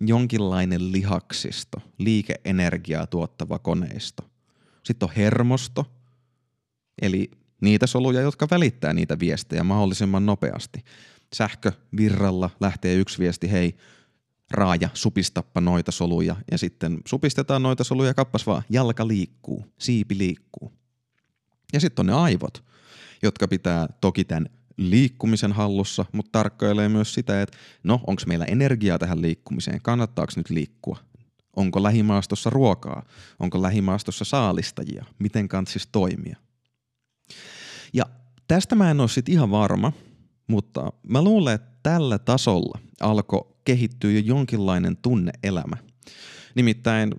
jonkinlainen 0.00 0.92
lihaksisto, 0.92 1.82
liikeenergiaa 1.98 3.06
tuottava 3.06 3.58
koneisto. 3.58 4.30
Sitten 4.84 5.08
on 5.08 5.14
hermosto, 5.16 5.86
eli 7.02 7.30
niitä 7.60 7.86
soluja, 7.86 8.20
jotka 8.20 8.48
välittää 8.50 8.92
niitä 8.92 9.18
viestejä 9.18 9.64
mahdollisimman 9.64 10.26
nopeasti. 10.26 10.84
Sähkövirralla 11.34 12.50
lähtee 12.60 12.94
yksi 12.94 13.18
viesti, 13.18 13.50
hei, 13.50 13.76
raaja, 14.50 14.88
supistappa 14.94 15.60
noita 15.60 15.92
soluja 15.92 16.36
ja 16.50 16.58
sitten 16.58 16.98
supistetaan 17.06 17.62
noita 17.62 17.84
soluja 17.84 18.14
kappas 18.14 18.46
vaan, 18.46 18.62
jalka 18.70 19.08
liikkuu, 19.08 19.66
siipi 19.78 20.18
liikkuu. 20.18 20.72
Ja 21.72 21.80
sitten 21.80 22.02
on 22.02 22.06
ne 22.06 22.12
aivot, 22.12 22.64
jotka 23.22 23.48
pitää 23.48 23.88
toki 24.00 24.24
tämän 24.24 24.48
liikkumisen 24.76 25.52
hallussa, 25.52 26.04
mutta 26.12 26.32
tarkkailee 26.32 26.88
myös 26.88 27.14
sitä, 27.14 27.42
että 27.42 27.56
no, 27.82 28.00
onko 28.06 28.22
meillä 28.26 28.44
energiaa 28.44 28.98
tähän 28.98 29.22
liikkumiseen, 29.22 29.82
kannattaako 29.82 30.32
nyt 30.36 30.50
liikkua, 30.50 30.98
onko 31.56 31.82
lähimaastossa 31.82 32.50
ruokaa, 32.50 33.02
onko 33.38 33.62
lähimaastossa 33.62 34.24
saalistajia, 34.24 35.04
miten 35.18 35.48
kantsis 35.48 35.86
toimia. 35.86 36.36
Ja 37.92 38.04
tästä 38.48 38.74
mä 38.74 38.90
en 38.90 39.00
ole 39.00 39.08
sitten 39.08 39.32
ihan 39.32 39.50
varma, 39.50 39.92
mutta 40.46 40.92
mä 41.08 41.22
luulen, 41.22 41.54
että 41.54 41.77
tällä 41.88 42.18
tasolla 42.18 42.78
alkoi 43.00 43.48
kehittyy 43.64 44.12
jo 44.12 44.20
jonkinlainen 44.20 44.96
tunneelämä. 44.96 45.76
Nimittäin 46.54 47.10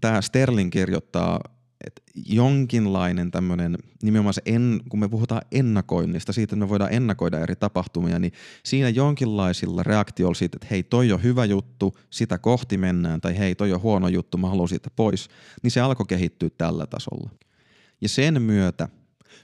tämä 0.00 0.20
Sterling 0.20 0.70
kirjoittaa, 0.70 1.40
että 1.86 2.02
jonkinlainen 2.26 3.30
tämmöinen, 3.30 3.78
nimenomaan 4.02 4.34
se, 4.34 4.42
en, 4.46 4.80
kun 4.88 5.00
me 5.00 5.08
puhutaan 5.08 5.42
ennakoinnista, 5.52 6.32
siitä, 6.32 6.54
että 6.54 6.64
me 6.64 6.68
voidaan 6.68 6.92
ennakoida 6.92 7.38
eri 7.38 7.56
tapahtumia, 7.56 8.18
niin 8.18 8.32
siinä 8.64 8.88
jonkinlaisilla 8.88 9.82
reaktioilla 9.82 10.34
siitä, 10.34 10.56
että 10.56 10.66
hei, 10.70 10.82
toi 10.82 11.12
on 11.12 11.22
hyvä 11.22 11.44
juttu, 11.44 11.98
sitä 12.10 12.38
kohti 12.38 12.76
mennään, 12.76 13.20
tai 13.20 13.38
hei, 13.38 13.54
toi 13.54 13.72
on 13.72 13.82
huono 13.82 14.08
juttu, 14.08 14.38
mä 14.38 14.48
haluan 14.48 14.68
siitä 14.68 14.90
pois, 14.96 15.28
niin 15.62 15.70
se 15.70 15.80
alkoi 15.80 16.06
kehittyä 16.06 16.50
tällä 16.58 16.86
tasolla. 16.86 17.30
Ja 18.00 18.08
sen 18.08 18.42
myötä 18.42 18.88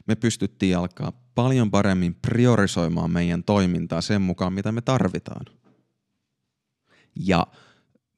me 0.07 0.15
pystyttiin 0.15 0.77
alkaa 0.77 1.13
paljon 1.35 1.71
paremmin 1.71 2.15
priorisoimaan 2.15 3.11
meidän 3.11 3.45
toimintaa 3.45 4.01
sen 4.01 4.23
mukaan, 4.23 4.53
mitä 4.53 4.73
me 4.73 4.81
tarvitaan. 4.81 5.47
Ja 7.17 7.47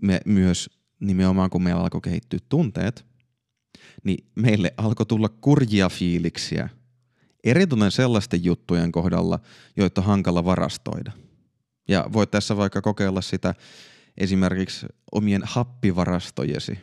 me 0.03 0.21
myös 0.25 0.71
nimenomaan 1.01 1.51
kun 1.51 1.63
meillä 1.63 1.83
alkoi 1.83 2.01
kehittyä 2.01 2.39
tunteet, 2.49 3.07
niin 4.05 4.27
meille 4.35 4.75
alkoi 4.77 5.07
tulla 5.07 5.29
kurjia 5.29 5.89
fiiliksiä 5.89 6.69
Eritoten 7.45 7.91
sellaisten 7.91 8.45
juttujen 8.45 8.93
kohdalla, 8.93 9.39
joita 9.77 10.01
on 10.01 10.07
hankala 10.07 10.45
varastoida. 10.45 11.13
Ja 11.89 12.11
voit 12.13 12.31
tässä 12.31 12.57
vaikka 12.57 12.83
kokeilla 12.83 13.21
sitä 13.21 13.55
esimerkiksi 14.17 14.87
omien 15.13 15.43
happivarastojesi 15.45 16.79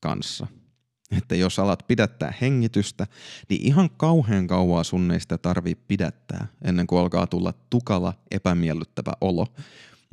kanssa. 0.00 0.46
Että 1.16 1.34
jos 1.34 1.58
alat 1.58 1.84
pidättää 1.88 2.34
hengitystä, 2.40 3.06
niin 3.48 3.66
ihan 3.66 3.90
kauhean 3.90 4.46
kauaa 4.46 4.84
sun 4.84 5.10
ei 5.10 5.20
sitä 5.20 5.38
tarvii 5.38 5.74
pidättää 5.74 6.46
ennen 6.62 6.86
kuin 6.86 7.00
alkaa 7.00 7.26
tulla 7.26 7.54
tukala, 7.70 8.14
epämiellyttävä 8.30 9.12
olo. 9.20 9.46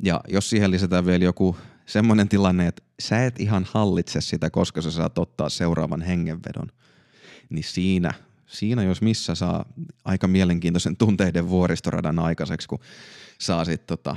Ja 0.02 0.20
jos 0.28 0.50
siihen 0.50 0.70
lisätään 0.70 1.06
vielä 1.06 1.24
joku 1.24 1.56
semmoinen 1.86 2.28
tilanne, 2.28 2.66
että 2.66 2.82
sä 3.00 3.24
et 3.24 3.40
ihan 3.40 3.66
hallitse 3.70 4.20
sitä, 4.20 4.50
koska 4.50 4.82
sä 4.82 4.90
saat 4.90 5.18
ottaa 5.18 5.48
seuraavan 5.48 6.02
hengenvedon, 6.02 6.68
niin 7.50 7.64
siinä, 7.64 8.14
siinä 8.48 8.82
jos 8.82 9.02
missä 9.02 9.34
saa 9.34 9.64
aika 10.04 10.28
mielenkiintoisen 10.28 10.96
tunteiden 10.96 11.48
vuoristoradan 11.48 12.18
aikaiseksi, 12.18 12.68
kun 12.68 12.78
saa 13.38 13.64
sit 13.64 13.86
tota, 13.86 14.16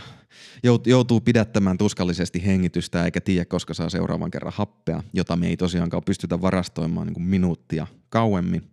joutuu 0.85 1.21
pidättämään 1.21 1.77
tuskallisesti 1.77 2.45
hengitystä 2.45 3.05
eikä 3.05 3.21
tiedä, 3.21 3.45
koska 3.45 3.73
saa 3.73 3.89
seuraavan 3.89 4.31
kerran 4.31 4.53
happea, 4.55 5.03
jota 5.13 5.35
me 5.35 5.47
ei 5.47 5.57
tosiaankaan 5.57 6.03
pystytä 6.03 6.41
varastoimaan 6.41 7.07
niin 7.07 7.13
kuin 7.13 7.23
minuuttia 7.23 7.87
kauemmin. 8.09 8.71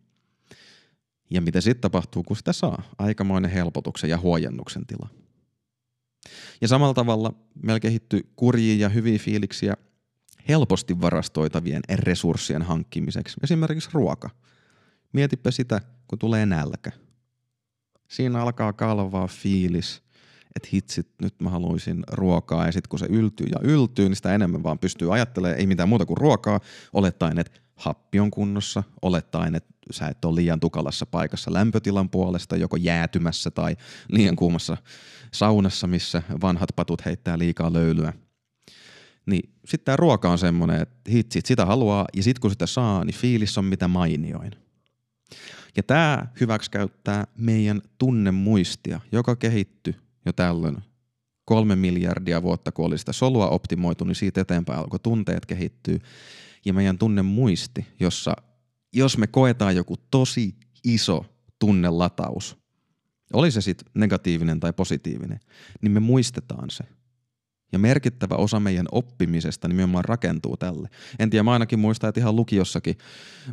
Ja 1.30 1.40
mitä 1.40 1.60
sitten 1.60 1.80
tapahtuu, 1.80 2.22
kun 2.22 2.36
sitä 2.36 2.52
saa? 2.52 2.82
Aikamoinen 2.98 3.50
helpotuksen 3.50 4.10
ja 4.10 4.18
huojennuksen 4.18 4.86
tila. 4.86 5.08
Ja 6.60 6.68
samalla 6.68 6.94
tavalla 6.94 7.32
meillä 7.62 7.80
kehittyy 7.80 8.32
kurjia 8.36 8.76
ja 8.76 8.88
hyviä 8.88 9.18
fiiliksiä 9.18 9.74
helposti 10.48 11.00
varastoitavien 11.00 11.82
resurssien 11.94 12.62
hankkimiseksi, 12.62 13.36
esimerkiksi 13.42 13.90
ruoka. 13.92 14.30
Mietipä 15.12 15.50
sitä, 15.50 15.80
kun 16.08 16.18
tulee 16.18 16.46
nälkä. 16.46 16.92
Siinä 18.08 18.42
alkaa 18.42 18.72
kalvaa 18.72 19.26
fiilis, 19.26 20.02
että 20.56 20.68
hitsit, 20.72 21.08
nyt 21.22 21.40
mä 21.40 21.50
haluaisin 21.50 22.04
ruokaa, 22.12 22.66
ja 22.66 22.72
sitten 22.72 22.88
kun 22.88 22.98
se 22.98 23.06
yltyy 23.06 23.46
ja 23.46 23.60
yltyy, 23.62 24.08
niin 24.08 24.16
sitä 24.16 24.34
enemmän 24.34 24.62
vaan 24.62 24.78
pystyy 24.78 25.14
ajattelemaan, 25.14 25.58
ei 25.58 25.66
mitään 25.66 25.88
muuta 25.88 26.06
kuin 26.06 26.16
ruokaa, 26.16 26.60
olettaen, 26.92 27.38
että 27.38 27.60
happi 27.76 28.20
on 28.20 28.30
kunnossa, 28.30 28.82
olettaen, 29.02 29.54
että 29.54 29.74
sä 29.90 30.08
et 30.08 30.24
ole 30.24 30.34
liian 30.34 30.60
tukalassa 30.60 31.06
paikassa 31.06 31.52
lämpötilan 31.52 32.10
puolesta, 32.10 32.56
joko 32.56 32.76
jäätymässä 32.76 33.50
tai 33.50 33.76
liian 34.08 34.36
kuumassa 34.36 34.76
saunassa, 35.34 35.86
missä 35.86 36.22
vanhat 36.40 36.68
patut 36.76 37.04
heittää 37.04 37.38
liikaa 37.38 37.72
löylyä. 37.72 38.12
Niin 39.26 39.50
sitten 39.64 39.84
tämä 39.84 39.96
ruoka 39.96 40.30
on 40.30 40.38
semmoinen, 40.38 40.82
että 40.82 41.10
hitsit, 41.10 41.46
sitä 41.46 41.66
haluaa 41.66 42.06
ja 42.16 42.22
sitten 42.22 42.40
kun 42.40 42.50
sitä 42.50 42.66
saa, 42.66 43.04
niin 43.04 43.14
fiilis 43.14 43.58
on 43.58 43.64
mitä 43.64 43.88
mainioin. 43.88 44.67
Ja 45.76 45.82
tämä 45.82 46.26
hyväksikäyttää 46.40 47.26
meidän 47.36 47.82
tunnemuistia, 47.98 49.00
joka 49.12 49.36
kehittyi 49.36 49.96
jo 50.26 50.32
tällöin 50.32 50.76
kolme 51.44 51.76
miljardia 51.76 52.42
vuotta, 52.42 52.72
kun 52.72 52.86
oli 52.86 52.98
sitä 52.98 53.12
solua 53.12 53.48
optimoitu, 53.48 54.04
niin 54.04 54.14
siitä 54.14 54.40
eteenpäin 54.40 54.78
alkoi 54.78 55.00
tunteet 55.02 55.46
kehittyy. 55.46 55.98
Ja 56.64 56.72
meidän 56.72 56.98
tunnemuisti, 56.98 57.86
jossa 58.00 58.36
jos 58.92 59.18
me 59.18 59.26
koetaan 59.26 59.76
joku 59.76 59.96
tosi 60.10 60.54
iso 60.84 61.24
tunnelataus, 61.58 62.58
oli 63.32 63.50
se 63.50 63.60
sitten 63.60 63.90
negatiivinen 63.94 64.60
tai 64.60 64.72
positiivinen, 64.72 65.40
niin 65.82 65.92
me 65.92 66.00
muistetaan 66.00 66.70
se. 66.70 66.84
Ja 67.72 67.78
merkittävä 67.78 68.34
osa 68.34 68.60
meidän 68.60 68.86
oppimisesta 68.92 69.68
nimenomaan 69.68 70.04
rakentuu 70.04 70.56
tälle. 70.56 70.88
En 71.18 71.30
tiedä, 71.30 71.42
mä 71.42 71.52
ainakin 71.52 71.78
muistan, 71.78 72.08
että 72.08 72.20
ihan 72.20 72.36
lukiossakin 72.36 72.98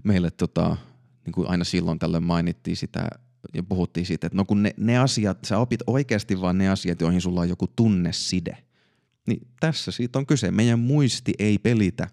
meille 0.04 0.32
tota, 0.32 0.78
niin 1.26 1.34
kuin 1.34 1.50
aina 1.50 1.64
silloin 1.64 2.00
tällöin 2.00 2.24
mainittiin 2.24 2.78
sitä 2.78 3.08
ja 3.54 3.64
puhuttiin 3.64 4.06
siitä, 4.06 4.28
että 4.28 4.38
no 4.38 4.46
kun 4.46 4.64
ne, 4.64 4.74
ne 4.78 4.98
asiat, 4.98 5.38
sä 5.46 5.58
opit 5.58 5.80
oikeasti 5.88 6.42
vaan 6.42 6.58
ne 6.58 6.70
asiat, 6.70 7.02
joihin 7.02 7.22
sulla 7.22 7.42
on 7.42 7.50
joku 7.50 7.68
tunneside. 7.68 8.58
Niin 9.28 9.48
tässä 9.60 9.92
siitä 9.92 10.20
on 10.20 10.26
kyse. 10.26 10.52
Meidän 10.52 10.80
muisti 10.80 11.34
ei 11.40 11.58
pelitä 11.58 12.08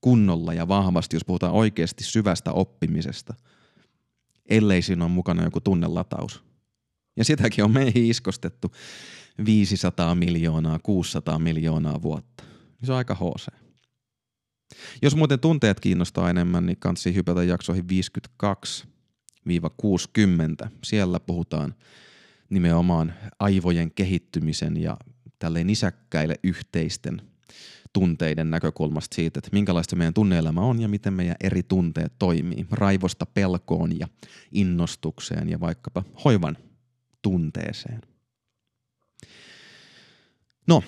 kunnolla 0.00 0.54
ja 0.54 0.68
vahvasti, 0.68 1.16
jos 1.16 1.24
puhutaan 1.24 1.52
oikeasti 1.52 2.04
syvästä 2.04 2.52
oppimisesta, 2.52 3.34
ellei 4.48 4.82
siinä 4.82 5.04
ole 5.04 5.12
mukana 5.12 5.44
joku 5.44 5.60
tunnelataus. 5.60 6.44
Ja 7.16 7.24
sitäkin 7.24 7.64
on 7.64 7.70
meihin 7.70 8.06
iskostettu 8.06 8.72
500 9.44 10.14
miljoonaa, 10.14 10.78
600 10.78 11.38
miljoonaa 11.38 12.02
vuotta. 12.02 12.44
Se 12.84 12.92
on 12.92 12.98
aika 12.98 13.14
HC. 13.14 13.67
Jos 15.02 15.16
muuten 15.16 15.40
tunteet 15.40 15.80
kiinnostaa 15.80 16.30
enemmän, 16.30 16.66
niin 16.66 16.76
kansi 16.80 17.14
hypätä 17.14 17.42
jaksoihin 17.42 17.84
52-60. 20.64 20.68
Siellä 20.84 21.20
puhutaan 21.20 21.74
nimenomaan 22.50 23.14
aivojen 23.38 23.90
kehittymisen 23.90 24.76
ja 24.76 24.96
tälleen 25.38 25.70
isäkkäille 25.70 26.34
yhteisten 26.42 27.22
tunteiden 27.92 28.50
näkökulmasta 28.50 29.14
siitä, 29.14 29.38
että 29.38 29.50
minkälaista 29.52 29.96
meidän 29.96 30.14
tunneelämä 30.14 30.60
on 30.60 30.80
ja 30.80 30.88
miten 30.88 31.12
meidän 31.12 31.36
eri 31.40 31.62
tunteet 31.62 32.12
toimii. 32.18 32.66
Raivosta 32.70 33.26
pelkoon 33.26 33.98
ja 33.98 34.08
innostukseen 34.52 35.48
ja 35.48 35.60
vaikkapa 35.60 36.04
hoivan 36.24 36.56
tunteeseen. 37.22 38.00
No, 40.66 40.82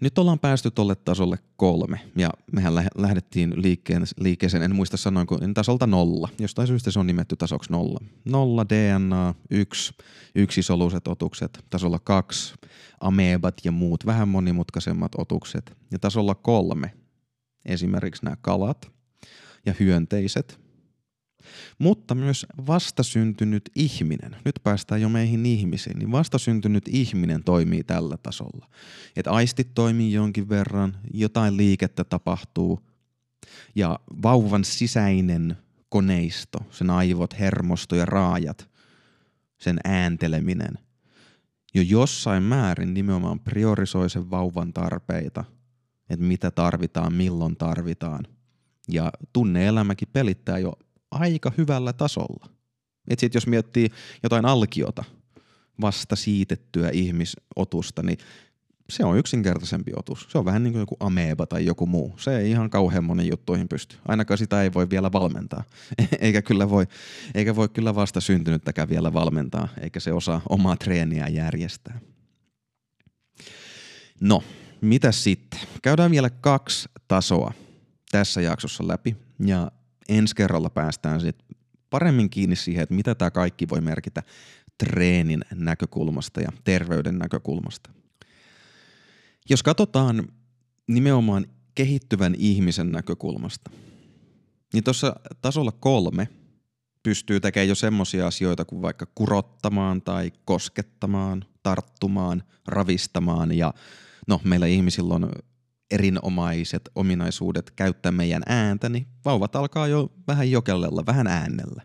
nyt 0.00 0.18
ollaan 0.18 0.38
päästy 0.38 0.70
tuolle 0.70 0.94
tasolle 0.94 1.38
kolme, 1.56 2.00
ja 2.16 2.30
mehän 2.52 2.74
lähdettiin 2.94 3.62
liikkeen, 3.62 4.04
liikkeeseen, 4.18 4.62
en 4.62 4.74
muista 4.74 4.96
sanoinko, 4.96 5.38
tasolta 5.54 5.86
nolla. 5.86 6.28
Jostain 6.38 6.68
syystä 6.68 6.90
se 6.90 6.98
on 6.98 7.06
nimetty 7.06 7.36
tasoksi 7.36 7.72
nolla. 7.72 8.00
Nolla 8.24 8.66
DNA, 8.68 9.34
yksi, 9.50 9.94
yksisoluiset 10.34 11.08
otukset, 11.08 11.64
tasolla 11.70 11.98
kaksi, 11.98 12.54
amebat 13.00 13.54
ja 13.64 13.72
muut 13.72 14.06
vähän 14.06 14.28
monimutkaisemmat 14.28 15.12
otukset. 15.18 15.76
Ja 15.90 15.98
tasolla 15.98 16.34
kolme, 16.34 16.92
esimerkiksi 17.66 18.24
nämä 18.24 18.36
kalat 18.40 18.92
ja 19.66 19.74
hyönteiset, 19.80 20.63
mutta 21.78 22.14
myös 22.14 22.46
vastasyntynyt 22.66 23.70
ihminen, 23.74 24.36
nyt 24.44 24.60
päästään 24.62 25.00
jo 25.00 25.08
meihin 25.08 25.46
ihmisiin, 25.46 25.98
niin 25.98 26.12
vastasyntynyt 26.12 26.88
ihminen 26.88 27.44
toimii 27.44 27.84
tällä 27.84 28.16
tasolla. 28.16 28.68
Että 29.16 29.30
aistit 29.30 29.74
toimii 29.74 30.12
jonkin 30.12 30.48
verran, 30.48 30.96
jotain 31.14 31.56
liikettä 31.56 32.04
tapahtuu 32.04 32.80
ja 33.74 33.98
vauvan 34.22 34.64
sisäinen 34.64 35.56
koneisto, 35.88 36.58
sen 36.70 36.90
aivot, 36.90 37.38
hermosto 37.38 37.96
ja 37.96 38.06
raajat, 38.06 38.70
sen 39.58 39.78
äänteleminen, 39.84 40.78
jo 41.74 41.82
jossain 41.82 42.42
määrin 42.42 42.94
nimenomaan 42.94 43.40
priorisoi 43.40 44.10
sen 44.10 44.30
vauvan 44.30 44.72
tarpeita, 44.72 45.44
että 46.10 46.24
mitä 46.24 46.50
tarvitaan, 46.50 47.12
milloin 47.12 47.56
tarvitaan. 47.56 48.26
Ja 48.88 49.12
tunneelämäkin 49.32 50.08
pelittää 50.12 50.58
jo 50.58 50.72
aika 51.14 51.52
hyvällä 51.58 51.92
tasolla. 51.92 52.48
Et 53.08 53.18
sit 53.18 53.34
jos 53.34 53.46
miettii 53.46 53.90
jotain 54.22 54.44
alkiota, 54.44 55.04
vasta 55.80 56.16
siitettyä 56.16 56.90
ihmisotusta, 56.90 58.02
niin 58.02 58.18
se 58.90 59.04
on 59.04 59.18
yksinkertaisempi 59.18 59.92
otus. 59.96 60.26
Se 60.30 60.38
on 60.38 60.44
vähän 60.44 60.62
niin 60.62 60.72
kuin 60.72 60.80
joku 60.80 60.96
ameba 61.00 61.46
tai 61.46 61.66
joku 61.66 61.86
muu. 61.86 62.14
Se 62.18 62.38
ei 62.38 62.50
ihan 62.50 62.70
kauhean 62.70 63.04
monen 63.04 63.28
juttuihin 63.28 63.68
pysty. 63.68 63.96
Ainakaan 64.08 64.38
sitä 64.38 64.62
ei 64.62 64.72
voi 64.74 64.90
vielä 64.90 65.12
valmentaa. 65.12 65.64
eikä, 66.20 66.42
kyllä 66.42 66.70
voi, 66.70 66.86
eikä 67.34 67.56
voi 67.56 67.68
kyllä 67.68 67.94
vasta 67.94 68.20
syntynyttäkään 68.20 68.88
vielä 68.88 69.12
valmentaa, 69.12 69.68
eikä 69.80 70.00
se 70.00 70.12
osaa 70.12 70.42
omaa 70.48 70.76
treeniä 70.76 71.28
järjestää. 71.28 72.00
No, 74.20 74.44
mitä 74.80 75.12
sitten? 75.12 75.60
Käydään 75.82 76.10
vielä 76.10 76.30
kaksi 76.30 76.88
tasoa 77.08 77.52
tässä 78.10 78.40
jaksossa 78.40 78.88
läpi. 78.88 79.16
Ja 79.46 79.70
ensi 80.08 80.34
kerralla 80.34 80.70
päästään 80.70 81.20
sit 81.20 81.36
paremmin 81.90 82.30
kiinni 82.30 82.56
siihen, 82.56 82.82
että 82.82 82.94
mitä 82.94 83.14
tämä 83.14 83.30
kaikki 83.30 83.68
voi 83.68 83.80
merkitä 83.80 84.22
treenin 84.78 85.44
näkökulmasta 85.54 86.40
ja 86.40 86.48
terveyden 86.64 87.18
näkökulmasta. 87.18 87.90
Jos 89.50 89.62
katsotaan 89.62 90.28
nimenomaan 90.88 91.46
kehittyvän 91.74 92.34
ihmisen 92.38 92.92
näkökulmasta, 92.92 93.70
niin 94.72 94.84
tuossa 94.84 95.16
tasolla 95.40 95.72
kolme 95.72 96.28
pystyy 97.02 97.40
tekemään 97.40 97.68
jo 97.68 97.74
semmoisia 97.74 98.26
asioita 98.26 98.64
kuin 98.64 98.82
vaikka 98.82 99.06
kurottamaan 99.14 100.02
tai 100.02 100.32
koskettamaan, 100.44 101.44
tarttumaan, 101.62 102.42
ravistamaan 102.66 103.52
ja 103.52 103.74
no 104.28 104.40
meillä 104.44 104.66
ihmisillä 104.66 105.14
on 105.14 105.30
erinomaiset 105.90 106.90
ominaisuudet 106.94 107.70
käyttää 107.70 108.12
meidän 108.12 108.42
ääntä, 108.46 108.88
niin 108.88 109.06
vauvat 109.24 109.56
alkaa 109.56 109.86
jo 109.86 110.12
vähän 110.26 110.50
jokellella, 110.50 111.06
vähän 111.06 111.26
äänellä. 111.26 111.82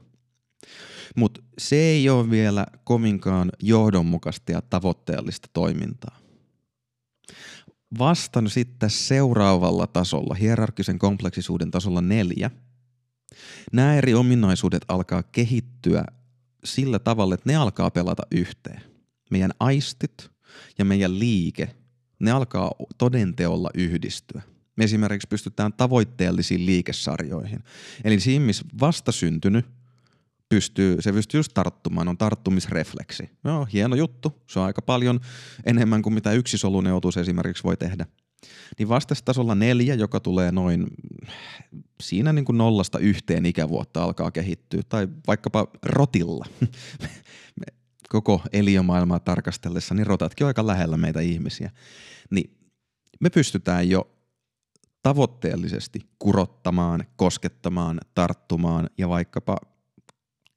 Mutta 1.16 1.42
se 1.58 1.76
ei 1.76 2.10
ole 2.10 2.30
vielä 2.30 2.66
kovinkaan 2.84 3.52
johdonmukaista 3.60 4.52
ja 4.52 4.62
tavoitteellista 4.62 5.50
toimintaa. 5.54 6.20
Vastan 8.00 8.50
sitten 8.50 8.90
seuraavalla 8.90 9.88
tasolla, 9.88 10.36
hierarkisen 10.36 11.00
kompleksisuuden 11.00 11.72
tasolla 11.72 12.02
neljä, 12.02 12.52
nämä 13.74 13.96
eri 13.96 14.14
ominaisuudet 14.14 14.86
alkaa 14.88 15.24
kehittyä 15.24 16.06
sillä 16.64 17.00
tavalla, 17.00 17.34
että 17.34 17.50
ne 17.50 17.56
alkaa 17.56 17.92
pelata 17.92 18.24
yhteen. 18.32 18.82
Meidän 19.32 19.52
aistit 19.60 20.30
ja 20.78 20.86
meidän 20.86 21.20
liike, 21.20 21.76
ne 22.20 22.32
alkaa 22.32 22.72
todenteolla 22.98 23.70
yhdistyä. 23.74 24.42
Me 24.76 24.84
esimerkiksi 24.84 25.28
pystytään 25.28 25.74
tavoitteellisiin 25.74 26.66
liikesarjoihin. 26.66 27.64
Eli 28.04 28.20
siinä, 28.20 28.46
missä 28.46 28.66
vastasyntynyt 28.80 29.66
pystyy, 30.50 31.02
se 31.02 31.12
pystyy 31.12 31.40
just 31.40 31.52
tarttumaan, 31.54 32.08
on 32.08 32.18
tarttumisrefleksi. 32.18 33.30
No, 33.44 33.68
hieno 33.74 33.96
juttu. 33.96 34.42
Se 34.48 34.60
on 34.60 34.66
aika 34.66 34.82
paljon 34.82 35.20
enemmän 35.66 36.02
kuin 36.02 36.14
mitä 36.14 36.32
yksisoluneutus 36.32 37.18
esimerkiksi 37.18 37.64
voi 37.64 37.78
tehdä. 37.78 38.06
Niin 38.78 38.90
vastestasolla 38.90 39.56
neljä, 39.56 39.96
joka 39.96 40.20
tulee 40.20 40.52
noin 40.52 40.88
siinä 42.02 42.34
niin 42.34 42.46
kuin 42.46 42.58
nollasta 42.58 43.00
yhteen 43.00 43.46
ikävuotta 43.46 44.04
alkaa 44.04 44.32
kehittyä, 44.32 44.82
tai 44.90 45.08
vaikkapa 45.28 45.68
rotilla. 45.84 46.46
Koko 48.10 48.42
eliömaailmaa 48.54 49.20
tarkastellessa, 49.20 49.96
niin 49.96 50.08
rotatkin 50.08 50.46
on 50.46 50.48
aika 50.48 50.68
lähellä 50.68 50.98
meitä 50.98 51.20
ihmisiä. 51.20 51.72
Niin 52.32 52.58
me 53.20 53.30
pystytään 53.30 53.90
jo 53.90 54.12
tavoitteellisesti 55.04 56.00
kurottamaan, 56.20 57.04
koskettamaan, 57.16 58.00
tarttumaan 58.16 58.90
ja 58.98 59.10
vaikkapa 59.10 59.58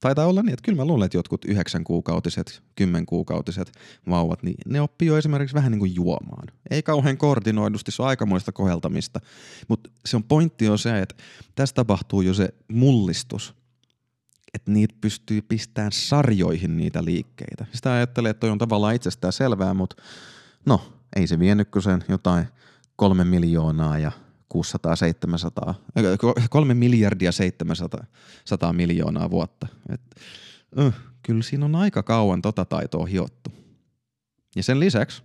taitaa 0.00 0.26
olla 0.26 0.42
niin, 0.42 0.52
että 0.52 0.64
kyllä 0.64 0.76
mä 0.76 0.84
luulen, 0.84 1.06
että 1.06 1.18
jotkut 1.18 1.44
yhdeksän 1.44 1.84
kuukautiset, 1.84 2.62
kymmen 2.74 3.06
kuukautiset 3.06 3.72
vauvat, 4.08 4.42
niin 4.42 4.56
ne 4.66 4.80
oppii 4.80 5.08
jo 5.08 5.18
esimerkiksi 5.18 5.54
vähän 5.54 5.72
niin 5.72 5.78
kuin 5.78 5.94
juomaan. 5.94 6.48
Ei 6.70 6.82
kauhean 6.82 7.16
koordinoidusti, 7.16 7.90
se 7.90 8.02
on 8.02 8.08
aikamoista 8.08 8.52
koheltamista, 8.52 9.20
mutta 9.68 9.90
se 10.04 10.16
on 10.16 10.24
pointti 10.24 10.68
on 10.68 10.78
se, 10.78 11.00
että 11.00 11.14
tässä 11.54 11.74
tapahtuu 11.74 12.22
jo 12.22 12.34
se 12.34 12.48
mullistus, 12.68 13.54
että 14.54 14.70
niitä 14.70 14.94
pystyy 15.00 15.42
pistämään 15.42 15.92
sarjoihin 15.92 16.76
niitä 16.76 17.04
liikkeitä. 17.04 17.66
Sitä 17.72 17.92
ajattelee, 17.92 18.30
että 18.30 18.40
toi 18.40 18.50
on 18.50 18.58
tavallaan 18.58 18.94
itsestään 18.94 19.32
selvää, 19.32 19.74
mutta 19.74 20.02
no, 20.66 20.92
ei 21.16 21.26
se 21.26 21.38
vienyt 21.38 21.68
sen 21.80 22.04
jotain 22.08 22.46
kolme 22.96 23.24
miljoonaa 23.24 23.98
ja 23.98 24.12
600, 24.48 24.96
700, 24.96 25.74
3 26.50 26.74
miljardia 26.74 27.32
700 27.32 28.04
100 28.44 28.72
miljoonaa 28.72 29.30
vuotta. 29.30 29.66
Et, 29.88 30.00
uh, 30.76 30.92
kyllä 31.22 31.42
siinä 31.42 31.64
on 31.64 31.74
aika 31.74 32.02
kauan 32.02 32.42
tota 32.42 32.64
taitoa 32.64 33.06
hiottu. 33.06 33.52
Ja 34.56 34.62
sen 34.62 34.80
lisäksi 34.80 35.22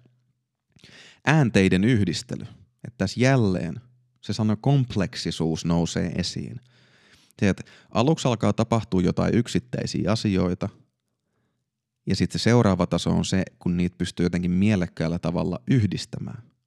äänteiden 1.26 1.84
yhdistely, 1.84 2.46
että 2.88 2.98
tässä 2.98 3.20
jälleen 3.20 3.82
se 4.22 4.34
sana 4.34 4.56
kompleksisuus 4.56 5.66
nousee 5.66 6.12
esiin. 6.16 6.62
Se, 7.40 7.50
että 7.50 7.64
aluksi 7.90 8.28
alkaa 8.28 8.54
tapahtua 8.54 9.02
jotain 9.02 9.36
yksittäisiä 9.36 10.12
asioita, 10.12 10.70
ja 12.06 12.16
sitten 12.16 12.40
se 12.40 12.44
seuraava 12.44 12.88
taso 12.88 13.10
on 13.10 13.26
se, 13.26 13.44
kun 13.60 13.78
niitä 13.78 13.96
pystyy 13.98 14.26
jotenkin 14.26 14.52
mielekkäällä 14.52 15.20
tavalla 15.20 15.60
yhdistämään– 15.68 16.44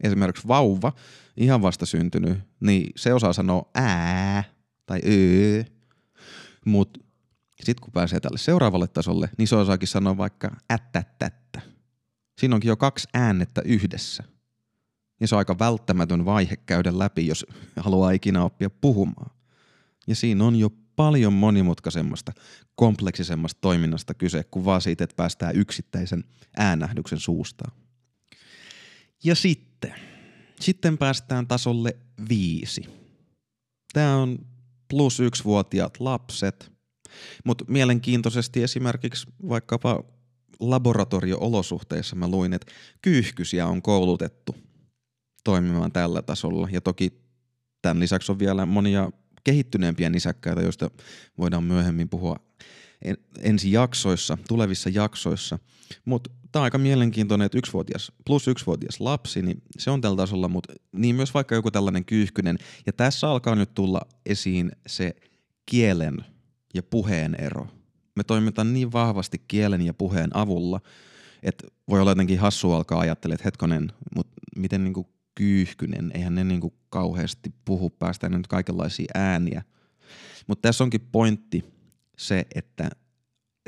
esimerkiksi 0.00 0.48
vauva, 0.48 0.92
ihan 1.36 1.62
vasta 1.62 1.86
syntynyt, 1.86 2.38
niin 2.60 2.90
se 2.96 3.14
osaa 3.14 3.32
sanoa 3.32 3.70
ää 3.74 4.44
tai 4.86 5.00
öö, 5.06 5.64
mutta 6.64 7.00
sitten 7.64 7.82
kun 7.82 7.92
pääsee 7.92 8.20
tälle 8.20 8.38
seuraavalle 8.38 8.88
tasolle, 8.88 9.30
niin 9.38 9.48
se 9.48 9.56
osaakin 9.56 9.88
sanoa 9.88 10.16
vaikka 10.16 10.56
ättättättä. 10.72 11.60
Siinä 12.38 12.54
onkin 12.54 12.68
jo 12.68 12.76
kaksi 12.76 13.08
äännettä 13.14 13.62
yhdessä. 13.64 14.24
Ja 15.20 15.28
se 15.28 15.34
on 15.34 15.38
aika 15.38 15.58
välttämätön 15.58 16.24
vaihe 16.24 16.56
käydä 16.56 16.98
läpi, 16.98 17.26
jos 17.26 17.46
haluaa 17.76 18.10
ikinä 18.10 18.44
oppia 18.44 18.70
puhumaan. 18.70 19.30
Ja 20.08 20.16
siinä 20.16 20.44
on 20.44 20.56
jo 20.56 20.70
paljon 20.96 21.32
monimutkaisemmasta, 21.32 22.32
kompleksisemmasta 22.74 23.58
toiminnasta 23.60 24.14
kyse 24.14 24.44
kuin 24.44 24.64
vaan 24.64 24.80
siitä, 24.80 25.04
että 25.04 25.16
päästään 25.16 25.56
yksittäisen 25.56 26.24
äänähdyksen 26.56 27.18
suustaan. 27.20 27.72
Ja 29.24 29.34
sitten, 29.34 29.94
sitten 30.60 30.98
päästään 30.98 31.46
tasolle 31.46 31.96
viisi. 32.28 32.84
Tämä 33.92 34.16
on 34.16 34.38
plus 34.88 35.20
yksivuotiaat 35.20 36.00
lapset, 36.00 36.72
mutta 37.44 37.64
mielenkiintoisesti 37.68 38.62
esimerkiksi 38.62 39.26
vaikkapa 39.48 40.04
laboratorio-olosuhteissa 40.60 42.16
mä 42.16 42.28
luin, 42.28 42.52
että 42.52 42.72
kyyhkysiä 43.02 43.66
on 43.66 43.82
koulutettu 43.82 44.56
toimimaan 45.44 45.92
tällä 45.92 46.22
tasolla. 46.22 46.68
Ja 46.72 46.80
toki 46.80 47.20
tämän 47.82 48.00
lisäksi 48.00 48.32
on 48.32 48.38
vielä 48.38 48.66
monia 48.66 49.10
kehittyneempiä 49.48 50.10
nisäkkäitä, 50.10 50.62
joista 50.62 50.90
voidaan 51.38 51.64
myöhemmin 51.64 52.08
puhua 52.08 52.36
ensi 53.40 53.72
jaksoissa, 53.72 54.38
tulevissa 54.48 54.90
jaksoissa. 54.90 55.58
Mutta 56.04 56.30
tämä 56.52 56.60
on 56.60 56.64
aika 56.64 56.78
mielenkiintoinen, 56.78 57.46
että 57.46 57.58
yksivuotias, 57.58 58.12
plus 58.26 58.48
yksivuotias 58.48 59.00
lapsi, 59.00 59.42
niin 59.42 59.62
se 59.78 59.90
on 59.90 60.00
tällä 60.00 60.16
tasolla, 60.16 60.48
mutta 60.48 60.74
niin 60.92 61.14
myös 61.14 61.34
vaikka 61.34 61.54
joku 61.54 61.70
tällainen 61.70 62.04
kyyhkynen. 62.04 62.58
Ja 62.86 62.92
tässä 62.92 63.28
alkaa 63.28 63.54
nyt 63.54 63.74
tulla 63.74 64.00
esiin 64.26 64.72
se 64.86 65.16
kielen 65.66 66.16
ja 66.74 66.82
puheen 66.82 67.34
ero. 67.34 67.66
Me 68.16 68.24
toimitaan 68.24 68.72
niin 68.72 68.92
vahvasti 68.92 69.42
kielen 69.48 69.82
ja 69.82 69.94
puheen 69.94 70.36
avulla, 70.36 70.80
että 71.42 71.66
voi 71.88 72.00
olla 72.00 72.10
jotenkin 72.10 72.38
hassu 72.38 72.72
alkaa 72.72 73.00
ajattelemaan, 73.00 73.34
että 73.34 73.44
hetkonen, 73.44 73.92
mutta 74.14 74.32
miten 74.56 74.84
niinku 74.84 75.17
kyyhkynen, 75.38 76.10
eihän 76.14 76.34
ne 76.34 76.44
niinku 76.44 76.74
kauheasti 76.90 77.54
puhu, 77.64 77.90
päästään 77.90 78.32
nyt 78.32 78.46
kaikenlaisia 78.46 79.06
ääniä. 79.14 79.62
Mutta 80.46 80.68
tässä 80.68 80.84
onkin 80.84 81.00
pointti 81.00 81.64
se, 82.16 82.46
että 82.54 82.90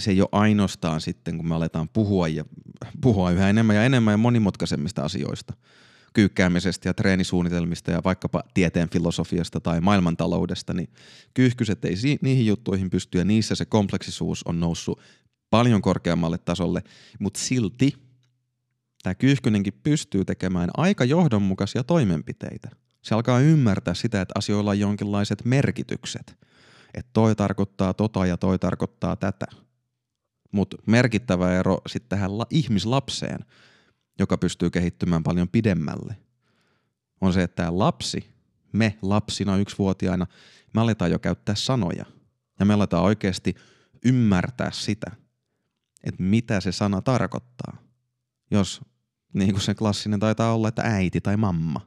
se 0.01 0.11
ei 0.11 0.21
ole 0.21 0.29
ainoastaan 0.33 1.01
sitten, 1.01 1.37
kun 1.37 1.49
me 1.49 1.55
aletaan 1.55 1.89
puhua, 1.89 2.29
ja, 2.29 2.45
puhua 3.01 3.31
yhä 3.31 3.51
enemmän 3.51 3.77
ja 3.77 3.85
enemmän 3.85 4.13
ja 4.13 4.19
monimutkaisemmista 4.19 5.03
asioista, 5.03 5.55
kyykkäämisestä 6.13 6.89
ja 6.89 6.95
treenisuunnitelmista 6.95 7.91
ja 7.91 8.01
vaikkapa 8.05 8.43
tieteen 8.55 8.91
filosofiasta 8.91 9.61
tai 9.61 9.81
maailmantaloudesta, 9.81 10.75
niin 10.75 10.89
kyyhkyset 11.35 11.85
ei 11.85 11.95
niihin 12.23 12.47
juttuihin 12.47 12.91
pysty 12.91 13.19
ja 13.19 13.25
niissä 13.25 13.55
se 13.55 13.65
kompleksisuus 13.65 14.43
on 14.43 14.61
noussut 14.61 15.01
paljon 15.51 15.83
korkeammalle 15.83 16.39
tasolle, 16.39 16.83
mutta 17.19 17.41
silti 17.41 18.10
tämä 19.03 19.15
kyyhkynenkin 19.15 19.81
pystyy 19.83 20.25
tekemään 20.25 20.71
aika 20.77 21.05
johdonmukaisia 21.05 21.85
toimenpiteitä. 21.85 22.71
Se 23.03 23.15
alkaa 23.15 23.41
ymmärtää 23.41 23.95
sitä, 23.95 24.21
että 24.21 24.33
asioilla 24.39 24.71
on 24.71 24.81
jonkinlaiset 24.81 25.45
merkitykset. 25.45 26.37
Että 26.95 27.11
toi 27.13 27.37
tarkoittaa 27.37 27.95
tota 27.95 28.27
ja 28.27 28.37
toi 28.37 28.59
tarkoittaa 28.59 29.17
tätä. 29.17 29.47
Mutta 30.53 30.77
merkittävä 30.87 31.59
ero 31.59 31.79
sitten 31.87 32.09
tähän 32.09 32.39
la- 32.39 32.47
ihmislapseen, 32.51 33.45
joka 34.19 34.39
pystyy 34.39 34.71
kehittymään 34.71 35.23
paljon 35.23 35.49
pidemmälle, 35.49 36.17
on 37.21 37.33
se, 37.33 37.43
että 37.43 37.57
tämä 37.57 37.79
lapsi, 37.79 38.31
me 38.73 38.99
lapsina 39.03 39.57
yksivuotiaina, 39.57 40.27
me 40.75 40.81
aletaan 40.81 41.11
jo 41.11 41.19
käyttää 41.19 41.55
sanoja. 41.55 42.05
Ja 42.59 42.67
me 42.67 42.75
aletaan 42.75 43.05
oikeasti 43.05 43.55
ymmärtää 44.05 44.71
sitä, 44.71 45.11
että 46.05 46.23
mitä 46.23 46.61
se 46.61 46.73
sana 46.73 47.03
tarkoittaa. 47.03 47.80
Jos 48.51 48.81
niin 49.33 49.51
kuin 49.51 49.63
se 49.63 49.75
klassinen 49.75 50.21
taitaa 50.21 50.55
olla, 50.55 50.69
että 50.69 50.83
äiti 50.83 51.21
tai 51.21 51.37
mamma. 51.37 51.81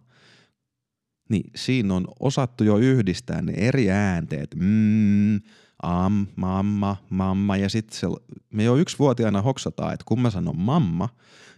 Niin 1.30 1.52
siinä 1.56 1.94
on 1.94 2.08
osattu 2.20 2.64
jo 2.64 2.78
yhdistää 2.78 3.42
ne 3.42 3.54
eri 3.56 3.92
äänteet. 3.92 4.56
Mm, 4.56 5.42
am, 5.84 6.28
mamma, 6.36 6.96
mamma. 7.10 7.58
Ja 7.58 7.70
sitten 7.70 8.12
me 8.50 8.64
jo 8.64 8.76
yksivuotiaana 8.76 9.42
hoksataan, 9.42 9.94
että 9.94 10.04
kun 10.08 10.22
mä 10.22 10.30
sanon 10.30 10.58
mamma, 10.58 11.10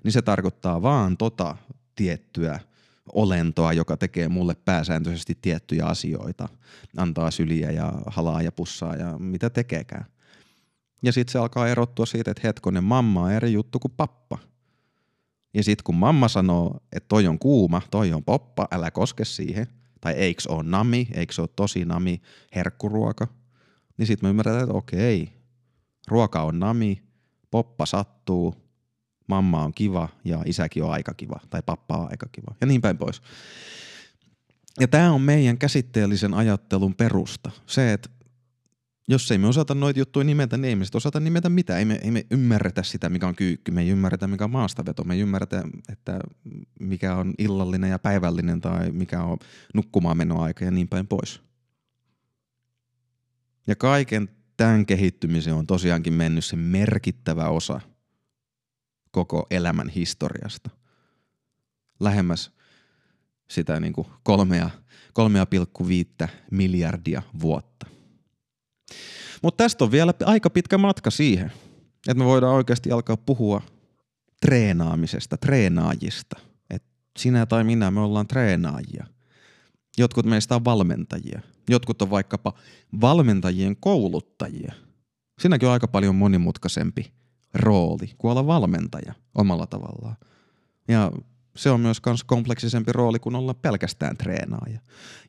niin 0.04 0.12
se 0.12 0.22
tarkoittaa 0.22 0.82
vaan 0.82 1.18
tota 1.18 1.58
tiettyä 1.96 2.60
olentoa, 3.13 3.74
joka 3.74 3.98
tekee 3.98 4.28
mulle 4.28 4.56
pääsääntöisesti 4.56 5.38
tiettyjä 5.41 5.86
asioita. 5.86 6.50
Antaa 6.98 7.32
syliä 7.32 7.72
ja 7.72 7.94
halaa 8.08 8.41
ja 8.41 8.52
pussaa 8.52 8.96
ja 8.96 9.18
mitä 9.20 9.50
tekeekään. 9.50 10.06
Ja 11.04 11.12
sitten 11.12 11.32
se 11.32 11.39
alkaa 11.39 11.68
erottua 11.68 12.06
siitä, 12.06 12.32
että 12.32 12.48
hetkonen, 12.48 12.84
mamma 12.84 13.21
on 13.21 13.32
eri 13.32 13.54
juttu 13.54 13.79
kuin 13.79 13.94
pappa. 13.98 14.38
Ja 15.56 15.63
sitten 15.63 15.83
kun 15.83 15.95
mamma 15.95 16.27
sanoo, 16.27 16.79
että 16.91 17.08
toi 17.08 17.27
on 17.27 17.39
kuuma, 17.39 17.81
toi 17.91 18.13
on 18.13 18.23
poppa, 18.23 18.67
älä 18.71 18.91
koske 18.91 19.25
siihen, 19.25 19.67
tai 20.01 20.13
eiks 20.13 20.47
oo 20.47 20.62
nami, 20.62 21.08
eiks 21.13 21.39
oo 21.39 21.47
tosi 21.47 21.85
nami, 21.85 22.21
herkkuruoka– 22.56 23.27
niin 23.97 24.08
sitten 24.08 24.27
me 24.27 24.29
ymmärretään, 24.29 24.63
että 24.63 24.77
okei, 24.77 25.33
ruoka 26.08 26.41
on 26.41 26.60
nami, 26.60 27.01
poppa 27.51 27.85
sattuu, 27.85 28.56
mamma 29.27 29.63
on 29.63 29.73
kiva 29.73 30.10
ja 30.23 30.41
isäkin 30.45 30.83
on 30.83 30.91
aika 30.91 31.13
kiva 31.13 31.39
tai 31.49 31.62
pappa 31.65 31.97
on 31.97 32.08
aika 32.12 32.27
kiva 32.31 32.56
ja 32.62 32.67
niin 32.67 32.81
päin 32.81 32.97
pois. 32.97 33.21
Ja 34.79 34.87
tämä 34.87 35.12
on 35.12 35.21
meidän 35.21 35.58
käsitteellisen 35.58 36.33
ajattelun 36.33 36.95
perusta. 36.95 37.51
Se, 37.65 37.93
että 37.93 38.10
jos 39.08 39.31
ei 39.31 39.37
me 39.37 39.47
osata 39.47 39.75
noita 39.75 39.99
juttuja 39.99 40.23
nimetä, 40.23 40.58
niin 40.58 40.69
ei 40.69 40.75
me 40.75 40.85
sitten 40.85 40.97
osata 40.97 41.19
nimetä 41.19 41.49
mitään. 41.49 41.79
Ei 41.79 41.85
me, 41.85 41.99
ei 42.03 42.12
me 42.12 42.25
ymmärretä 42.31 42.83
sitä, 42.83 43.10
mikä 43.10 43.27
on 43.27 43.35
kyykky. 43.35 43.71
Me 43.71 43.81
ei 43.81 43.89
ymmärretä, 43.89 44.27
mikä 44.27 44.43
on 44.43 44.51
maastaveto. 44.51 45.03
Me 45.03 45.13
ei 45.13 45.19
ymmärretä, 45.19 45.63
että 45.89 46.19
mikä 46.79 47.15
on 47.15 47.33
illallinen 47.37 47.89
ja 47.89 47.99
päivällinen 47.99 48.62
tai 48.62 48.91
mikä 48.91 49.23
on 49.23 49.37
nukkumaan 49.73 50.17
menoaika 50.17 50.65
ja 50.65 50.71
niin 50.71 50.87
päin 50.87 51.08
pois. 51.08 51.41
Ja 53.67 53.75
kaiken 53.75 54.29
tämän 54.58 54.85
kehittymiseen 54.85 55.56
on 55.56 55.67
tosiaankin 55.67 56.13
mennyt 56.13 56.45
se 56.45 56.56
merkittävä 56.56 57.49
osa 57.49 57.81
koko 59.12 59.47
elämän 59.51 59.89
historiasta. 59.89 60.69
Lähemmäs 61.99 62.51
sitä 63.47 63.79
niin 63.79 63.93
kuin 63.93 64.08
kolmea, 64.23 64.69
3,5 66.23 66.27
miljardia 66.51 67.21
vuotta. 67.41 67.75
Mutta 69.41 69.63
tästä 69.63 69.83
on 69.83 69.91
vielä 69.91 70.13
aika 70.25 70.50
pitkä 70.50 70.77
matka 70.77 71.12
siihen, 71.12 71.52
että 72.08 72.23
me 72.23 72.25
voidaan 72.25 72.54
oikeasti 72.56 72.91
alkaa 72.91 73.17
puhua 73.17 73.62
treenaamisesta, 74.41 75.37
treenaajista. 75.37 76.39
Et 76.69 76.83
sinä 77.19 77.46
tai 77.46 77.63
minä, 77.63 77.91
me 77.91 78.00
ollaan 78.00 78.27
treenaajia. 78.27 79.06
Jotkut 79.98 80.25
meistä 80.25 80.56
on 80.56 80.65
valmentajia. 80.65 81.41
Jotkut 81.69 82.02
on 82.02 82.10
vaikkapa 82.10 82.54
valmentajien 83.02 83.75
kouluttajia. 83.75 84.73
Siinäkin 85.39 85.67
on 85.67 85.73
aika 85.73 85.87
paljon 85.87 86.15
monimutkaisempi 86.15 87.13
rooli 87.54 88.13
kuin 88.17 88.31
olla 88.31 88.48
valmentaja 88.48 89.13
omalla 89.35 89.67
tavallaan. 89.67 90.15
Ja 90.87 91.12
se 91.56 91.69
on 91.69 91.79
myös 91.79 92.01
kans 92.01 92.23
kompleksisempi 92.23 92.91
rooli 92.91 93.19
kuin 93.19 93.35
olla 93.35 93.53
pelkästään 93.53 94.17
treenaaja. 94.17 94.79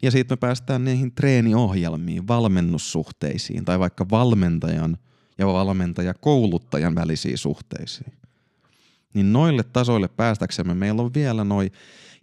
Ja 0.03 0.11
siitä 0.11 0.33
me 0.33 0.37
päästään 0.37 0.85
niihin 0.85 1.13
treeniohjelmiin, 1.13 2.29
valmennussuhteisiin 2.29 3.65
tai 3.65 3.79
vaikka 3.79 4.07
valmentajan 4.11 4.99
ja 5.39 5.47
valmentajakouluttajan 5.47 6.95
välisiin 6.95 7.39
suhteisiin. 7.39 8.13
Niin 9.15 9.33
noille 9.33 9.63
tasoille 9.63 10.09
päästäksemme 10.09 10.75
meillä 10.75 11.03
on 11.03 11.15
vielä 11.15 11.45
noin 11.45 11.71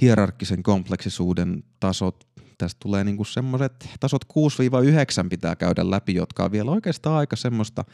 hierarkkisen 0.02 0.64
kompleksisuuden 0.64 1.64
tasot. 1.80 2.28
Tästä 2.58 2.80
tulee 2.80 3.04
niinku 3.04 3.24
semmoiset 3.24 3.90
tasot 4.00 4.26
6-9 4.26 4.28
pitää 5.30 5.56
käydä 5.56 5.90
läpi, 5.90 6.16
jotka 6.16 6.44
on 6.44 6.52
vielä 6.52 6.72
oikeastaan 6.72 7.16
aika 7.16 7.36
semmoista 7.36 7.86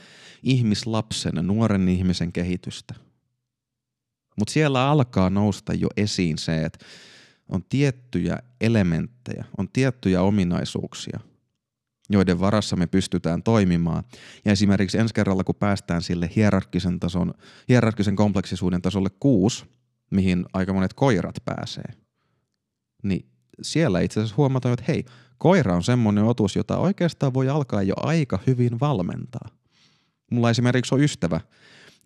ihmislapsen, 0.43 1.33
nuoren 1.41 1.87
ihmisen 1.87 2.31
kehitystä– 2.31 2.95
mutta 4.39 4.51
siellä 4.51 4.89
alkaa 4.89 5.29
nousta 5.29 5.73
jo 5.73 5.87
esiin 5.97 6.37
se, 6.37 6.65
että 6.65 6.85
on 7.49 7.63
tiettyjä 7.69 8.37
elementtejä, 8.61 9.45
on 9.57 9.69
tiettyjä 9.69 10.21
ominaisuuksia, 10.21 11.19
joiden 12.09 12.39
varassa 12.39 12.75
me 12.75 12.87
pystytään 12.87 13.43
toimimaan. 13.43 14.03
Ja 14.45 14.51
esimerkiksi 14.51 14.97
ensi 14.97 15.13
kerralla, 15.13 15.43
kun 15.43 15.55
päästään 15.55 16.01
sille 16.01 16.29
hierarkkisen, 16.35 16.99
tason, 16.99 17.33
hierarkkisen 17.69 18.15
kompleksisuuden 18.15 18.81
tasolle 18.81 19.09
kuusi, 19.19 19.65
mihin 20.11 20.45
aika 20.53 20.73
monet 20.73 20.93
koirat 20.93 21.35
pääsee, 21.45 21.93
niin 23.03 23.25
siellä 23.61 23.99
itse 23.99 24.19
asiassa 24.19 24.35
huomataan, 24.37 24.73
että 24.73 24.85
hei, 24.87 25.05
koira 25.37 25.75
on 25.75 25.83
semmoinen 25.83 26.23
otus, 26.23 26.55
jota 26.55 26.77
oikeastaan 26.77 27.33
voi 27.33 27.49
alkaa 27.49 27.83
jo 27.83 27.93
aika 27.97 28.39
hyvin 28.47 28.79
valmentaa. 28.79 29.49
Mulla 30.31 30.49
esimerkiksi 30.49 30.95
on 30.95 31.01
ystävä, 31.01 31.41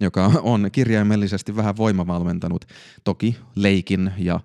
joka 0.03 0.31
on 0.41 0.69
kirjaimellisesti 0.71 1.55
vähän 1.55 1.77
voimavalmentanut, 1.77 2.65
toki 3.03 3.37
leikin 3.55 4.11
ja 4.17 4.39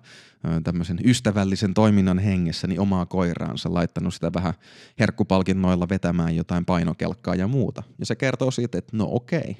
tämmöisen 0.63 0.99
ystävällisen 1.03 1.73
toiminnan 1.73 2.19
hengessä 2.19 2.67
niin 2.67 2.79
omaa 2.79 3.05
koiraansa, 3.05 3.73
laittanut 3.73 4.13
sitä 4.13 4.33
vähän 4.33 4.53
herkkupalkinnoilla 4.99 5.89
vetämään 5.89 6.35
jotain 6.35 6.65
painokelkkaa 6.65 7.35
ja 7.35 7.47
muuta. 7.47 7.83
Ja 7.99 8.05
se 8.05 8.15
kertoo 8.15 8.51
siitä, 8.51 8.77
että 8.77 8.97
no 8.97 9.07
okei, 9.11 9.57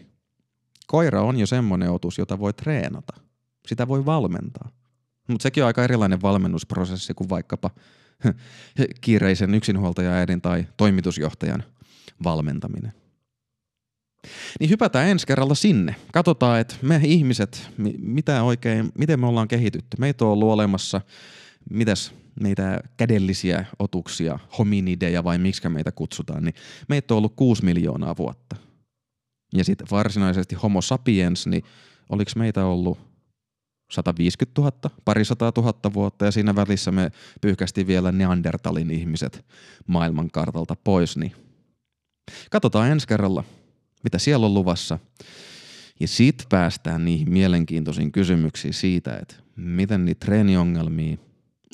koira 0.87 1.21
on 1.21 1.39
jo 1.39 1.45
semmoinen 1.45 1.91
otus, 1.91 2.17
jota 2.17 2.39
voi 2.39 2.53
treenata. 2.53 3.13
Sitä 3.67 3.87
voi 3.87 4.05
valmentaa. 4.05 4.69
Mutta 5.27 5.43
sekin 5.43 5.63
on 5.63 5.67
aika 5.67 5.83
erilainen 5.83 6.21
valmennusprosessi 6.21 7.13
kuin 7.13 7.29
vaikkapa 7.29 7.69
kiireisen 9.01 9.55
yksinhuoltajaäidin 9.55 10.41
tai 10.41 10.67
toimitusjohtajan 10.77 11.63
valmentaminen. 12.23 12.93
Niin 14.59 14.69
hypätään 14.69 15.07
ensi 15.07 15.27
kerralla 15.27 15.55
sinne. 15.55 15.95
Katsotaan, 16.13 16.59
että 16.59 16.75
me 16.81 17.01
ihmiset, 17.03 17.69
mitä 17.99 18.43
oikein, 18.43 18.91
miten 18.97 19.19
me 19.19 19.27
ollaan 19.27 19.47
kehitytty. 19.47 19.97
Meitä 19.99 20.25
on 20.25 20.31
ollut 20.31 20.49
olemassa, 20.49 21.01
mitäs 21.69 22.13
meitä 22.41 22.79
kädellisiä 22.97 23.65
otuksia, 23.79 24.39
hominideja 24.57 25.23
vai 25.23 25.37
miksi 25.37 25.69
meitä 25.69 25.91
kutsutaan, 25.91 26.43
niin 26.43 26.55
meitä 26.89 27.13
on 27.13 27.17
ollut 27.17 27.33
6 27.35 27.65
miljoonaa 27.65 28.17
vuotta. 28.17 28.55
Ja 29.53 29.63
sitten 29.63 29.87
varsinaisesti 29.91 30.55
homo 30.55 30.81
sapiens, 30.81 31.47
niin 31.47 31.63
oliko 32.09 32.31
meitä 32.35 32.65
ollut 32.65 32.97
150 33.91 34.61
000, 34.61 34.71
parisataa 35.05 35.51
tuhatta 35.51 35.93
vuotta 35.93 36.25
ja 36.25 36.31
siinä 36.31 36.55
välissä 36.55 36.91
me 36.91 37.11
pyyhkästiin 37.41 37.87
vielä 37.87 38.11
Neandertalin 38.11 38.91
ihmiset 38.91 39.45
maailmankartalta 39.87 40.75
pois, 40.83 41.17
niin 41.17 41.31
katsotaan 42.51 42.91
ensi 42.91 43.07
kerralla, 43.07 43.43
mitä 44.03 44.17
siellä 44.17 44.45
on 44.45 44.53
luvassa. 44.53 44.99
Ja 45.99 46.07
sit 46.07 46.43
päästään 46.49 47.05
niihin 47.05 47.31
mielenkiintoisiin 47.31 48.11
kysymyksiin 48.11 48.73
siitä, 48.73 49.17
että 49.17 49.35
miten 49.55 50.05
niitä 50.05 50.25
treeniongelmia, 50.25 51.17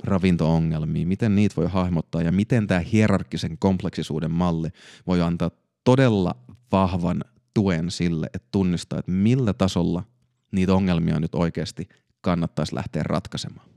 ravintoongelmia, 0.03 1.07
miten 1.07 1.35
niitä 1.35 1.55
voi 1.55 1.67
hahmottaa 1.67 2.21
ja 2.21 2.31
miten 2.31 2.67
tämä 2.67 2.79
hierarkkisen 2.79 3.57
kompleksisuuden 3.57 4.31
malli 4.31 4.69
voi 5.07 5.21
antaa 5.21 5.51
todella 5.83 6.35
vahvan 6.71 7.23
tuen 7.53 7.91
sille, 7.91 8.29
että 8.33 8.47
tunnistaa, 8.51 8.99
että 8.99 9.11
millä 9.11 9.53
tasolla 9.53 10.03
niitä 10.51 10.73
ongelmia 10.73 11.19
nyt 11.19 11.35
oikeasti 11.35 11.89
kannattaisi 12.21 12.75
lähteä 12.75 13.03
ratkaisemaan. 13.03 13.67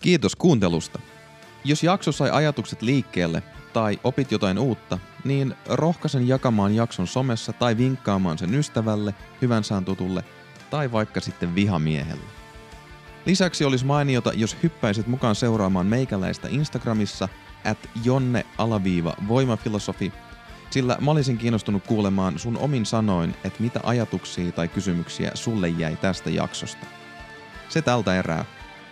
Kiitos 0.00 0.36
kuuntelusta. 0.36 0.98
Jos 1.64 1.82
jakso 1.82 2.12
sai 2.12 2.30
ajatukset 2.30 2.82
liikkeelle 2.82 3.42
tai 3.78 4.00
opit 4.04 4.32
jotain 4.32 4.58
uutta, 4.58 4.98
niin 5.24 5.54
rohkaisen 5.66 6.28
jakamaan 6.28 6.74
jakson 6.74 7.06
somessa 7.06 7.52
tai 7.52 7.76
vinkkaamaan 7.76 8.38
sen 8.38 8.54
ystävälle, 8.54 9.14
hyvän 9.42 9.64
saan 9.64 9.84
tutulle 9.84 10.24
tai 10.70 10.92
vaikka 10.92 11.20
sitten 11.20 11.54
vihamiehelle. 11.54 12.24
Lisäksi 13.26 13.64
olisi 13.64 13.84
mainiota, 13.84 14.32
jos 14.32 14.56
hyppäisit 14.62 15.06
mukaan 15.06 15.34
seuraamaan 15.34 15.86
meikäläistä 15.86 16.48
Instagramissa 16.50 17.28
at 17.64 17.78
jonne-voimafilosofi, 18.04 20.12
sillä 20.70 20.96
mä 21.00 21.10
olisin 21.10 21.38
kiinnostunut 21.38 21.86
kuulemaan 21.86 22.38
sun 22.38 22.56
omin 22.56 22.86
sanoin, 22.86 23.34
että 23.44 23.62
mitä 23.62 23.80
ajatuksia 23.82 24.52
tai 24.52 24.68
kysymyksiä 24.68 25.30
sulle 25.34 25.68
jäi 25.68 25.96
tästä 25.96 26.30
jaksosta. 26.30 26.86
Se 27.68 27.82
tältä 27.82 28.18
erää. 28.18 28.44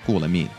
Kuulemiin. 0.07 0.51